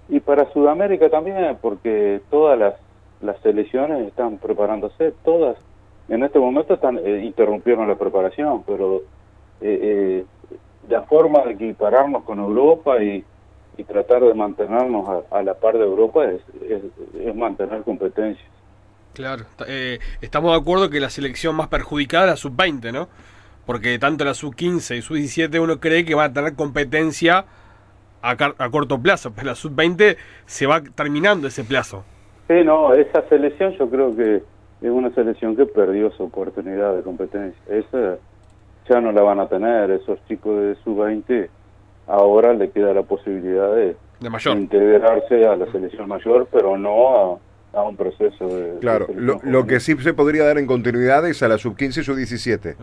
y 0.09 0.21
para 0.21 0.51
Sudamérica 0.53 1.11
también, 1.11 1.59
porque 1.61 2.21
todas 2.31 2.59
las, 2.59 2.75
las 3.21 3.41
selecciones 3.41 4.07
están 4.07 4.39
preparándose, 4.39 5.13
todas 5.25 5.57
en 6.09 6.23
este 6.23 6.39
momento 6.39 6.75
están 6.75 6.99
interrumpieron 7.05 7.89
la 7.89 7.97
preparación, 7.97 8.63
pero 8.65 9.03
la 10.89 11.03
forma 11.03 11.41
de 11.41 11.53
equipararnos 11.53 12.25
con 12.25 12.39
Europa 12.39 13.03
y, 13.03 13.25
tratar 13.87 14.23
de 14.23 14.33
mantenernos 14.33 15.25
a, 15.31 15.43
la 15.43 15.53
par 15.53 15.77
de 15.77 15.85
Europa 15.85 16.25
es, 16.25 16.41
es, 16.63 17.35
mantener 17.35 17.83
competencias. 17.83 18.49
Claro, 19.13 19.45
eh, 19.69 19.99
estamos 20.23 20.53
de 20.53 20.59
acuerdo 20.59 20.89
que 20.89 20.99
la 20.99 21.11
selección 21.11 21.55
más 21.55 21.69
perjudicada 21.69 22.25
es 22.25 22.31
la 22.31 22.37
sub-20, 22.37 22.93
¿no? 22.93 23.09
Porque 23.67 23.99
tanto 23.99 24.25
la 24.25 24.35
sub-15 24.35 24.97
y 24.97 25.03
sub-17 25.03 25.61
uno 25.61 25.81
cree 25.81 26.05
que 26.05 26.15
va 26.15 26.25
a 26.25 26.33
tener 26.33 26.55
competencia 26.55 27.45
a, 28.23 28.31
a 28.31 28.71
corto 28.71 28.99
plazo, 29.01 29.33
pero 29.35 29.49
la 29.49 29.55
sub-20 29.55 30.17
se 30.47 30.67
va 30.67 30.83
terminando 30.83 31.49
ese 31.49 31.65
plazo. 31.65 32.05
Sí, 32.49 32.55
no, 32.65 32.95
esa 32.95 33.29
selección 33.29 33.73
yo 33.77 33.91
creo 33.91 34.15
que 34.15 34.43
es 34.81 34.91
una 34.91 35.11
selección 35.15 35.57
que 35.57 35.67
perdió 35.67 36.11
su 36.13 36.25
oportunidad 36.25 36.95
de 36.95 37.03
competencia. 37.03 37.61
Esa 37.69 38.19
ya 38.89 39.01
no 39.01 39.13
la 39.13 39.23
van 39.23 39.41
a 39.41 39.49
tener. 39.49 39.91
Esos 39.91 40.19
chicos 40.29 40.61
de 40.61 40.77
sub-20 40.85 41.49
ahora 42.07 42.53
le 42.53 42.71
queda 42.71 42.95
la 42.95 43.03
posibilidad 43.03 43.75
de, 43.75 43.97
integrarse 44.21 45.47
a 45.47 45.57
la 45.57 45.71
selección 45.73 46.09
mayor, 46.09 46.49
pero 46.51 46.79
no 46.79 47.41
a, 47.73 47.83
un 47.83 47.97
proceso 47.97 48.47
de... 48.49 48.79
Claro, 48.81 49.07
lo, 49.15 49.67
que 49.67 49.81
sí 49.81 49.95
se 49.99 50.15
podría 50.15 50.45
dar 50.45 50.57
en 50.57 50.67
continuidad 50.67 51.29
es 51.29 51.43
a 51.43 51.49
la 51.49 51.59
sub-15 51.59 52.01
y 52.01 52.05
sub-17. 52.05 52.77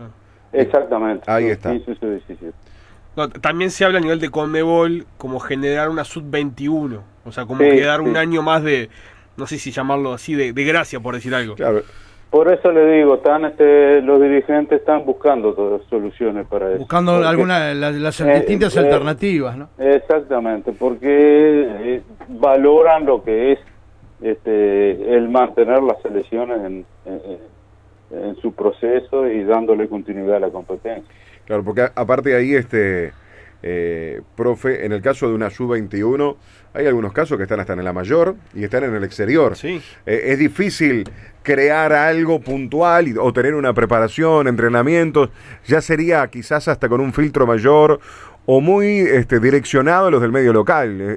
Exactamente. 0.54 1.24
Ahí 1.30 1.46
está. 1.46 1.70
15 1.72 1.94
sub-17. 1.96 2.52
No, 3.16 3.28
también 3.28 3.70
se 3.70 3.84
habla 3.84 3.98
a 3.98 4.00
nivel 4.00 4.18
de 4.20 4.28
Conmebol 4.30 5.06
como 5.18 5.38
generar 5.40 5.88
una 5.88 6.04
sub-21. 6.04 7.00
O 7.24 7.32
sea, 7.32 7.46
como 7.46 7.60
Sí, 7.62 7.70
que 7.70 7.82
dar 7.82 8.00
un 8.00 8.12
sí. 8.12 8.16
año 8.16 8.42
más 8.42 8.62
de, 8.64 8.90
no 9.36 9.46
sé 9.46 9.58
si 9.58 9.70
llamarlo 9.70 10.12
así, 10.12 10.34
de, 10.34 10.52
de 10.52 10.64
gracia, 10.64 10.98
por 11.00 11.14
decir 11.14 11.34
algo. 11.34 11.54
Claro, 11.54 11.82
Por 12.30 12.52
eso 12.52 12.72
le 12.72 12.84
digo, 12.96 13.14
están 13.14 13.44
este, 13.44 14.02
los 14.02 14.20
dirigentes 14.20 14.80
están 14.80 15.04
buscando 15.06 15.54
todas 15.54 15.82
soluciones 15.88 16.44
para 16.48 16.70
eso. 16.70 16.78
Buscando 16.80 17.12
Porque- 17.12 17.28
algunas 17.28 17.76
las, 17.76 17.94
las 17.94 18.20
Eh, 18.20 18.34
distintas 18.34 18.74
eh, 18.76 18.80
alternativas, 18.80 19.56
¿no? 19.56 19.68
Exactamente, 19.78 20.72
porque 20.72 21.06
eh, 21.08 22.02
valoran 22.28 23.06
lo 23.06 23.22
que 23.22 23.52
es 23.52 23.58
este, 24.20 25.14
el 25.16 25.28
mantener 25.28 25.82
las 25.82 26.00
selecciones 26.02 26.56
en, 26.64 26.84
en- 27.06 27.38
en 28.22 28.36
su 28.36 28.52
proceso 28.54 29.26
y 29.28 29.44
dándole 29.44 29.88
continuidad 29.88 30.36
a 30.36 30.40
la 30.40 30.50
competencia. 30.50 31.04
claro, 31.46 31.62
porque 31.64 31.82
a- 31.82 31.92
aparte 31.94 32.30
de 32.30 32.36
ahí, 32.36 32.54
este, 32.54 33.12
eh, 33.62 34.20
profe, 34.36 34.84
en 34.84 34.92
el 34.92 35.00
caso 35.02 35.28
de 35.28 35.34
una 35.34 35.50
sub-21, 35.50 36.36
hay 36.74 36.86
algunos 36.86 37.12
casos 37.12 37.36
que 37.36 37.44
están 37.44 37.60
hasta 37.60 37.72
en 37.74 37.84
la 37.84 37.92
mayor 37.92 38.34
y 38.54 38.64
están 38.64 38.84
en 38.84 38.94
el 38.94 39.04
exterior. 39.04 39.56
Sí. 39.56 39.80
Eh, 40.06 40.22
es 40.26 40.38
difícil 40.38 41.08
crear 41.42 41.92
algo 41.92 42.40
puntual 42.40 43.08
y- 43.08 43.14
o 43.18 43.32
tener 43.32 43.54
una 43.54 43.72
preparación, 43.72 44.48
entrenamientos. 44.48 45.30
Ya 45.66 45.80
sería 45.80 46.26
quizás 46.28 46.68
hasta 46.68 46.88
con 46.88 47.00
un 47.00 47.12
filtro 47.12 47.46
mayor 47.46 48.00
o 48.46 48.60
muy 48.60 48.98
este, 48.98 49.40
direccionado 49.40 50.08
a 50.08 50.10
los 50.10 50.20
del 50.20 50.30
medio 50.32 50.52
local. 50.52 51.00
Eh, 51.00 51.04
eh, 51.04 51.16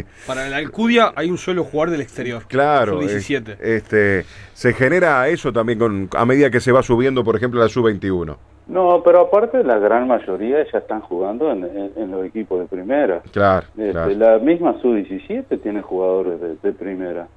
eh, 0.00 0.04
Para 0.26 0.48
la 0.48 0.56
Alcudia 0.56 1.12
hay 1.14 1.30
un 1.30 1.38
solo 1.38 1.64
jugador 1.64 1.90
del 1.90 2.00
exterior. 2.00 2.44
claro. 2.48 2.94
Sub-17. 3.00 3.52
es- 3.60 3.60
este, 3.60 4.24
se 4.54 4.72
genera 4.72 5.28
eso 5.28 5.52
también 5.52 5.78
con, 5.78 6.08
a 6.16 6.24
medida 6.24 6.50
que 6.50 6.60
se 6.60 6.72
va 6.72 6.82
subiendo, 6.82 7.22
por 7.24 7.36
ejemplo, 7.36 7.60
la 7.60 7.68
sub-21. 7.68 8.36
No, 8.68 9.00
pero 9.04 9.20
aparte 9.20 9.62
la 9.62 9.78
gran 9.78 10.08
mayoría 10.08 10.66
ya 10.72 10.78
están 10.78 11.00
jugando 11.00 11.52
en, 11.52 11.62
en- 11.64 11.92
en 11.96 12.10
los 12.10 12.24
equipos 12.26 12.58
de 12.60 12.66
primera. 12.66 13.20
Claro, 13.32 13.66
Este, 13.76 13.90
claro. 13.92 14.10
La 14.16 14.38
misma 14.38 14.80
sub-17 14.80 15.60
tiene 15.62 15.82
jugadores 15.82 16.40
de, 16.40 16.56
de 16.62 16.72
primera 16.72 17.28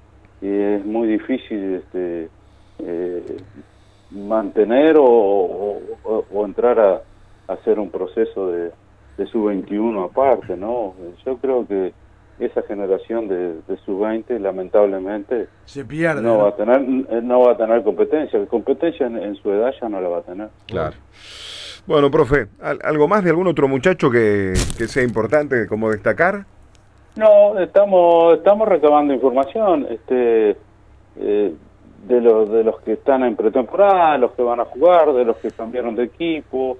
y 0.41 0.47
es 0.49 0.85
muy 0.85 1.07
difícil 1.07 1.75
este, 1.75 2.29
eh, 2.79 3.23
mantener 4.11 4.97
o, 4.97 5.03
o- 5.03 5.81
o- 6.03 6.25
o 6.33 6.45
entrar 6.45 6.79
a, 6.79 7.01
a 7.47 7.53
hacer 7.53 7.77
un 7.79 7.89
proceso 7.91 8.47
de, 8.51 8.71
de 9.19 9.27
sub-21 9.27 10.05
aparte, 10.05 10.57
¿no? 10.57 10.95
Yo 11.25 11.37
creo 11.37 11.67
que 11.67 11.93
esa 12.39 12.61
generación 12.63 13.27
de, 13.27 13.55
de 13.67 13.77
sub-20 13.85 14.39
lamentablemente 14.39 15.47
Se 15.65 15.83
pierde. 15.83 16.21
no 16.21 16.37
¿no? 16.37 16.43
va 16.43 16.49
a 16.49 16.55
tener 16.55 16.81
no 17.23 17.41
va 17.41 17.51
a 17.51 17.57
tener 17.57 17.83
competencia, 17.83 18.43
competencia 18.47 19.05
en, 19.07 19.17
en 19.17 19.35
su 19.35 19.51
edad 19.51 19.71
ya 19.79 19.89
no 19.89 19.99
la 20.01 20.07
va 20.09 20.17
a 20.19 20.21
tener. 20.21 20.47
Claro. 20.67 20.95
Bueno, 21.85 22.09
profe, 22.09 22.47
¿al- 22.61 22.79
¿algo 22.83 23.07
más 23.07 23.23
de 23.23 23.31
algún 23.31 23.47
otro 23.47 23.67
muchacho 23.67 24.09
que, 24.09 24.53
que 24.77 24.87
sea 24.87 25.03
importante 25.03 25.67
como 25.67 25.89
destacar? 25.91 26.45
No, 27.15 27.59
estamos 27.59 28.35
estamos 28.37 28.67
recabando 28.69 29.13
información 29.13 29.87
este 29.89 30.55
eh, 31.19 31.53
de 32.07 32.21
los 32.21 32.49
de 32.49 32.63
los 32.63 32.79
que 32.81 32.93
están 32.93 33.23
en 33.23 33.35
pretemporada, 33.35 34.17
los 34.17 34.31
que 34.31 34.43
van 34.43 34.61
a 34.61 34.65
jugar, 34.65 35.11
de 35.13 35.25
los 35.25 35.35
que 35.37 35.51
cambiaron 35.51 35.95
de 35.95 36.03
equipo. 36.03 36.77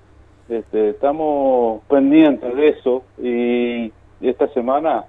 Este, 0.49 0.89
estamos 0.89 1.81
pendientes 1.89 2.55
de 2.55 2.69
eso 2.69 3.03
y, 3.21 3.85
y 4.19 4.29
esta 4.29 4.47
semana, 4.53 5.05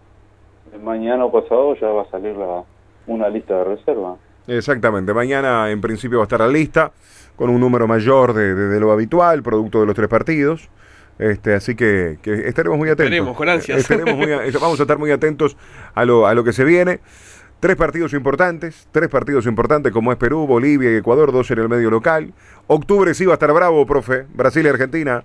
eh, 0.72 0.78
mañana 0.78 1.24
o 1.24 1.32
pasado, 1.32 1.74
ya 1.76 1.88
va 1.88 2.02
a 2.02 2.10
salir 2.10 2.36
la, 2.36 2.62
una 3.06 3.28
lista 3.28 3.56
de 3.58 3.64
reserva. 3.76 4.16
Exactamente, 4.46 5.14
mañana 5.14 5.70
en 5.70 5.80
principio 5.80 6.18
va 6.18 6.24
a 6.24 6.26
estar 6.26 6.40
la 6.40 6.48
lista 6.48 6.92
con 7.36 7.48
un 7.50 7.58
número 7.60 7.86
mayor 7.86 8.34
de, 8.34 8.54
de- 8.54 8.66
de 8.68 8.80
lo 8.80 8.92
habitual, 8.92 9.42
producto 9.42 9.80
de 9.80 9.86
los 9.86 9.94
tres 9.94 10.08
partidos. 10.08 10.68
Este, 11.18 11.54
así 11.54 11.74
que, 11.74 12.18
que 12.22 12.48
estaremos 12.48 12.78
muy 12.78 12.88
atentos. 12.88 13.06
Esperemos, 13.12 13.36
con 13.36 13.48
ansias. 13.48 13.78
Estaremos 13.78 14.16
muy 14.16 14.32
a- 14.32 14.40
vamos 14.60 14.78
a 14.80 14.82
estar 14.82 14.98
muy 14.98 15.10
atentos 15.10 15.56
a 15.94 16.04
lo, 16.04 16.26
a 16.26 16.34
lo 16.34 16.44
que 16.44 16.52
se 16.52 16.64
viene. 16.64 17.00
Tres 17.60 17.76
partidos 17.76 18.14
importantes, 18.14 18.88
tres 18.90 19.08
partidos 19.10 19.44
importantes 19.46 19.92
como 19.92 20.10
es 20.12 20.18
Perú, 20.18 20.46
Bolivia 20.46 20.90
y 20.92 20.96
Ecuador, 20.96 21.30
dos 21.30 21.50
en 21.50 21.58
el 21.58 21.68
medio 21.68 21.90
local. 21.90 22.32
Octubre 22.66 23.12
sí 23.12 23.26
va 23.26 23.32
a 23.32 23.34
estar 23.34 23.52
bravo, 23.52 23.84
profe. 23.86 24.24
Brasil 24.34 24.64
y 24.64 24.68
Argentina. 24.70 25.22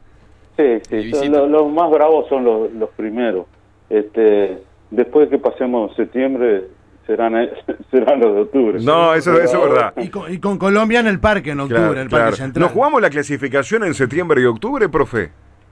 Sí, 0.57 0.63
sí, 0.89 1.11
son 1.11 1.21
visita. 1.21 1.37
lo- 1.39 1.47
los, 1.47 1.71
más 1.73 1.89
bravos 1.89 2.27
son 2.27 2.43
los, 2.43 2.71
los 2.73 2.89
primeros. 2.91 3.45
Este, 3.89 4.57
después 4.91 5.29
que 5.29 5.37
pasemos 5.37 5.95
septiembre 5.95 6.63
serán 7.07 7.37
eh, 7.37 7.51
serán 7.91 8.19
los 8.19 8.35
de 8.35 8.41
octubre. 8.41 8.79
No, 8.81 9.13
eso, 9.13 9.39
eso 9.39 9.63
es 9.65 9.69
verdad. 9.71 9.93
Y 9.97 10.09
con, 10.09 10.31
y 10.33 10.37
con 10.39 10.57
Colombia 10.57 10.99
en 10.99 11.07
el 11.07 11.19
parque 11.21 11.51
en 11.51 11.59
octubre, 11.61 11.79
Claro, 11.81 11.93
en 11.93 11.99
el 11.99 12.09
parque 12.09 12.21
claro. 12.23 12.35
central. 12.35 12.61
¿Nos 12.63 12.71
jugamos 12.73 13.01
la 13.01 13.09
clasificación 13.09 13.83
en 13.85 13.93
septiembre 13.93 14.41
y 14.41 14.45
octubre, 14.45 14.89
profe? 14.89 15.29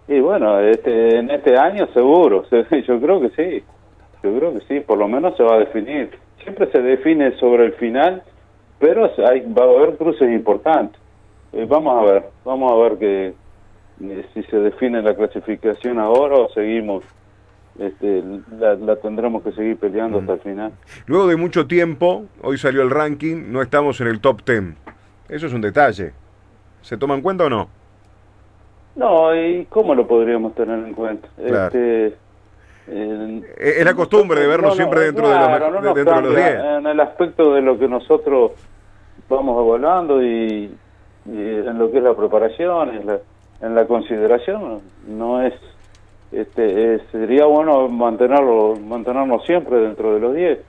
Y 0.07 0.19
bueno, 0.21 0.59
este, 0.61 1.17
en 1.17 1.29
este 1.29 1.57
año 1.57 1.87
seguro, 1.93 2.45
se- 2.49 2.65
yo 2.87 3.01
creo 3.01 3.19
que 3.19 3.29
sí, 3.31 3.63
yo 4.23 4.37
creo 4.37 4.53
que 4.53 4.61
sí, 4.69 4.79
por 4.79 4.97
lo 4.97 5.09
menos 5.09 5.35
se 5.35 5.43
va 5.43 5.55
a 5.55 5.59
definir. 5.59 6.09
Siempre 6.43 6.69
se 6.71 6.81
define 6.81 7.37
sobre 7.37 7.65
el 7.65 7.73
final, 7.73 8.23
pero 8.79 9.09
hay, 9.29 9.41
va 9.41 9.63
a 9.63 9.69
haber 9.69 9.97
cruces 9.97 10.29
importantes. 10.31 10.99
Eh, 11.53 11.65
vamos 11.67 12.01
a 12.01 12.11
ver, 12.11 12.23
vamos 12.43 12.71
a 12.71 12.75
ver 12.75 12.97
que 12.97 13.33
eh, 14.01 14.25
si 14.33 14.43
se 14.43 14.57
define 14.57 15.01
la 15.01 15.15
clasificación 15.15 15.99
ahora 15.99 16.35
o 16.35 16.49
seguimos, 16.49 17.03
este, 17.79 18.23
la, 18.59 18.75
la 18.75 18.95
tendremos 18.97 19.43
que 19.43 19.51
seguir 19.51 19.77
peleando 19.77 20.19
hasta 20.19 20.33
el 20.33 20.39
final. 20.41 20.71
Luego 21.05 21.27
de 21.27 21.37
mucho 21.37 21.67
tiempo, 21.67 22.25
hoy 22.41 22.57
salió 22.57 22.81
el 22.81 22.89
ranking, 22.89 23.51
no 23.51 23.61
estamos 23.61 24.01
en 24.01 24.07
el 24.07 24.19
top 24.19 24.41
10. 24.45 24.75
Eso 25.29 25.47
es 25.47 25.53
un 25.53 25.61
detalle. 25.61 26.11
¿Se 26.81 26.97
toma 26.97 27.15
en 27.15 27.21
cuenta 27.21 27.45
o 27.45 27.49
no? 27.49 27.69
No, 28.95 29.35
¿y 29.35 29.65
cómo 29.69 29.95
lo 29.95 30.05
podríamos 30.07 30.53
tener 30.53 30.77
en 30.79 30.93
cuenta? 30.93 31.27
Claro. 31.37 31.65
Este, 31.67 32.15
Es 32.87 33.77
es 33.77 33.85
la 33.85 33.93
costumbre 33.93 34.41
de 34.41 34.47
vernos 34.47 34.69
no, 34.69 34.69
no, 34.69 34.75
siempre 34.75 34.99
dentro, 35.05 35.23
claro, 35.25 35.53
de 35.65 35.71
los, 35.71 35.83
no 35.83 35.93
dentro 35.93 36.15
de 36.15 36.21
los 36.21 36.33
cambia 36.33 36.61
10. 36.63 36.79
En 36.79 36.87
el 36.87 36.99
aspecto 36.99 37.53
de 37.53 37.61
lo 37.61 37.79
que 37.79 37.87
nosotros 37.87 38.51
vamos 39.29 39.65
evaluando 39.65 40.21
y, 40.21 40.75
y 41.25 41.37
en 41.37 41.77
lo 41.79 41.89
que 41.91 41.97
es 41.99 42.03
la 42.03 42.13
preparación, 42.13 42.89
en 42.89 43.05
la, 43.07 43.19
en 43.61 43.75
la 43.75 43.85
consideración, 43.85 44.81
no 45.07 45.41
es, 45.41 45.53
este, 46.31 46.95
es- 46.95 47.01
sería 47.11 47.45
bueno 47.45 47.87
mantenerlo, 47.87 48.75
mantenernos 48.75 49.45
siempre 49.45 49.77
dentro 49.77 50.13
de 50.15 50.19
los 50.19 50.33
10. 50.35 50.59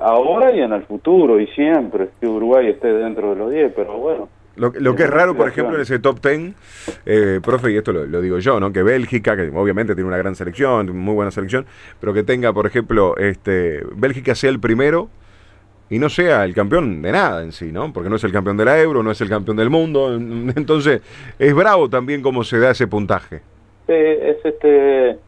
Ahora 0.00 0.50
y 0.50 0.60
en 0.60 0.72
el 0.72 0.82
futuro 0.86 1.38
y 1.38 1.46
siempre 1.48 2.08
que 2.18 2.26
Uruguay 2.26 2.68
esté 2.70 2.92
dentro 2.92 3.30
de 3.30 3.36
los 3.36 3.50
10, 3.50 3.72
pero 3.76 3.98
bueno. 3.98 4.28
Lo, 4.56 4.72
lo 4.78 4.94
que 4.94 5.02
es 5.04 5.10
raro, 5.10 5.34
por 5.36 5.48
ejemplo, 5.48 5.74
en 5.74 5.82
ese 5.82 5.98
top 5.98 6.20
10, 6.24 6.52
eh, 7.06 7.40
profe, 7.42 7.72
y 7.72 7.76
esto 7.76 7.92
lo, 7.92 8.06
lo 8.06 8.20
digo 8.20 8.38
yo, 8.38 8.60
¿no? 8.60 8.72
Que 8.72 8.82
Bélgica, 8.82 9.36
que 9.36 9.50
obviamente 9.54 9.94
tiene 9.94 10.06
una 10.08 10.16
gran 10.16 10.34
selección, 10.36 10.96
muy 10.96 11.14
buena 11.14 11.30
selección, 11.32 11.66
pero 12.00 12.14
que 12.14 12.22
tenga, 12.22 12.52
por 12.52 12.66
ejemplo, 12.66 13.16
este 13.16 13.82
Bélgica 13.96 14.34
sea 14.34 14.50
el 14.50 14.60
primero 14.60 15.08
y 15.90 15.98
no 15.98 16.08
sea 16.08 16.44
el 16.44 16.54
campeón 16.54 17.02
de 17.02 17.12
nada 17.12 17.42
en 17.42 17.52
sí, 17.52 17.72
¿no? 17.72 17.92
Porque 17.92 18.08
no 18.08 18.16
es 18.16 18.24
el 18.24 18.32
campeón 18.32 18.56
de 18.56 18.64
la 18.64 18.80
Euro, 18.80 19.02
no 19.02 19.10
es 19.10 19.20
el 19.20 19.28
campeón 19.28 19.56
del 19.56 19.70
mundo. 19.70 20.14
Entonces, 20.56 21.02
es 21.38 21.54
bravo 21.54 21.88
también 21.90 22.22
cómo 22.22 22.44
se 22.44 22.58
da 22.58 22.70
ese 22.70 22.86
puntaje. 22.86 23.40
Eh, 23.88 24.36
es 24.38 24.44
este 24.46 25.18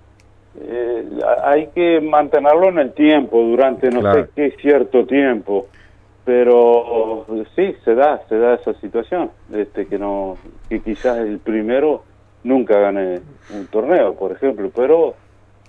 eh, 0.58 1.04
hay 1.44 1.66
que 1.74 2.00
mantenerlo 2.00 2.68
en 2.70 2.78
el 2.78 2.92
tiempo 2.94 3.42
durante 3.42 3.90
no 3.90 4.00
Claro. 4.00 4.24
sé 4.24 4.30
qué 4.34 4.56
cierto 4.62 5.04
tiempo 5.04 5.66
pero 6.26 7.24
sí 7.54 7.74
se 7.84 7.94
da 7.94 8.20
se 8.28 8.36
da 8.36 8.54
esa 8.54 8.74
situación 8.74 9.30
este 9.54 9.86
que 9.86 9.96
no 9.98 10.36
que 10.68 10.80
quizás 10.80 11.18
el 11.18 11.38
primero 11.38 12.02
nunca 12.42 12.78
gane 12.80 13.20
un 13.54 13.66
torneo 13.68 14.14
por 14.14 14.32
ejemplo 14.32 14.70
pero 14.74 15.14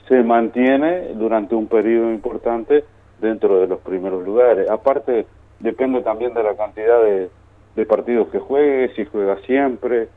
se 0.08 0.24
mantiene 0.24 1.14
durante 1.14 1.54
un 1.54 1.68
periodo 1.68 2.12
importante 2.12 2.84
dentro 3.22 3.60
de 3.60 3.68
los 3.68 3.80
primeros 3.82 4.26
lugares 4.26 4.68
aparte 4.70 5.28
depende 5.60 6.02
también 6.02 6.34
de 6.34 6.42
la 6.44 6.56
cantidad 6.56 7.04
de, 7.04 7.30
de 7.76 7.86
partidos 7.86 8.28
que 8.30 8.40
juegue 8.40 8.90
si 8.96 9.06
juega 9.06 9.38
siempre 9.46 10.08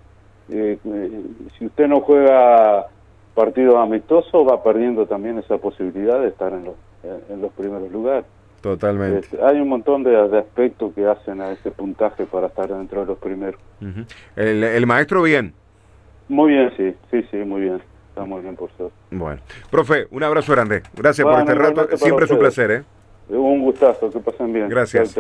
eh, 0.51 0.79
eh, 0.83 1.23
si 1.59 1.67
usted 1.67 1.87
no 1.87 2.01
juega 2.01 2.87
partidos 3.35 3.77
amistosos 3.77 4.49
va 4.49 4.63
perdiendo 4.63 5.05
también 5.07 5.39
esa 5.39 5.59
posibilidad 5.59 6.19
de 6.19 6.29
estar 6.29 6.51
en 6.55 6.65
los, 6.65 6.75
en- 7.05 7.35
en 7.35 7.41
los 7.43 7.53
primeros 7.53 7.91
lugares. 7.93 8.25
Totalmente. 8.61 9.29
Hay 9.43 9.59
un 9.61 9.69
montón 9.69 10.03
de, 10.03 10.11
de 10.11 10.39
aspectos 10.39 10.93
que 10.95 11.07
hacen 11.07 11.41
a 11.41 11.53
ese 11.53 11.71
puntaje 11.71 12.27
para 12.27 12.49
estar 12.49 12.69
dentro 12.69 13.01
de 13.01 13.07
los 13.07 13.19
primeros. 13.19 13.61
Ujú. 13.81 14.05
el, 14.37 14.63
el 14.65 14.87
maestro, 14.87 15.23
bien. 15.23 15.55
Muy 16.29 16.53
bien, 16.53 16.71
sí, 16.77 16.95
sí, 17.11 17.27
sí, 17.31 17.39
muy 17.39 17.63
bien. 17.63 17.81
Está 18.11 18.25
muy 18.25 18.43
bien 18.43 18.57
por 18.57 18.71
ser. 18.77 18.89
Bueno. 19.11 19.41
Profe, 19.71 20.07
un 20.11 20.23
abrazo 20.23 20.53
grande. 20.53 20.83
Gracias 20.95 21.25
Bueno, 21.25 21.45
por 21.45 21.53
este 21.53 21.63
rato. 21.63 21.97
Siempre 21.97 22.25
es 22.27 22.31
un 22.31 22.39
placer, 22.39 22.71
¿eh? 22.71 22.83
Un 23.31 23.63
gustazo, 23.63 24.11
que 24.11 24.19
pasen 24.19 24.53
bien. 24.53 24.69
Gracias. 24.69 25.17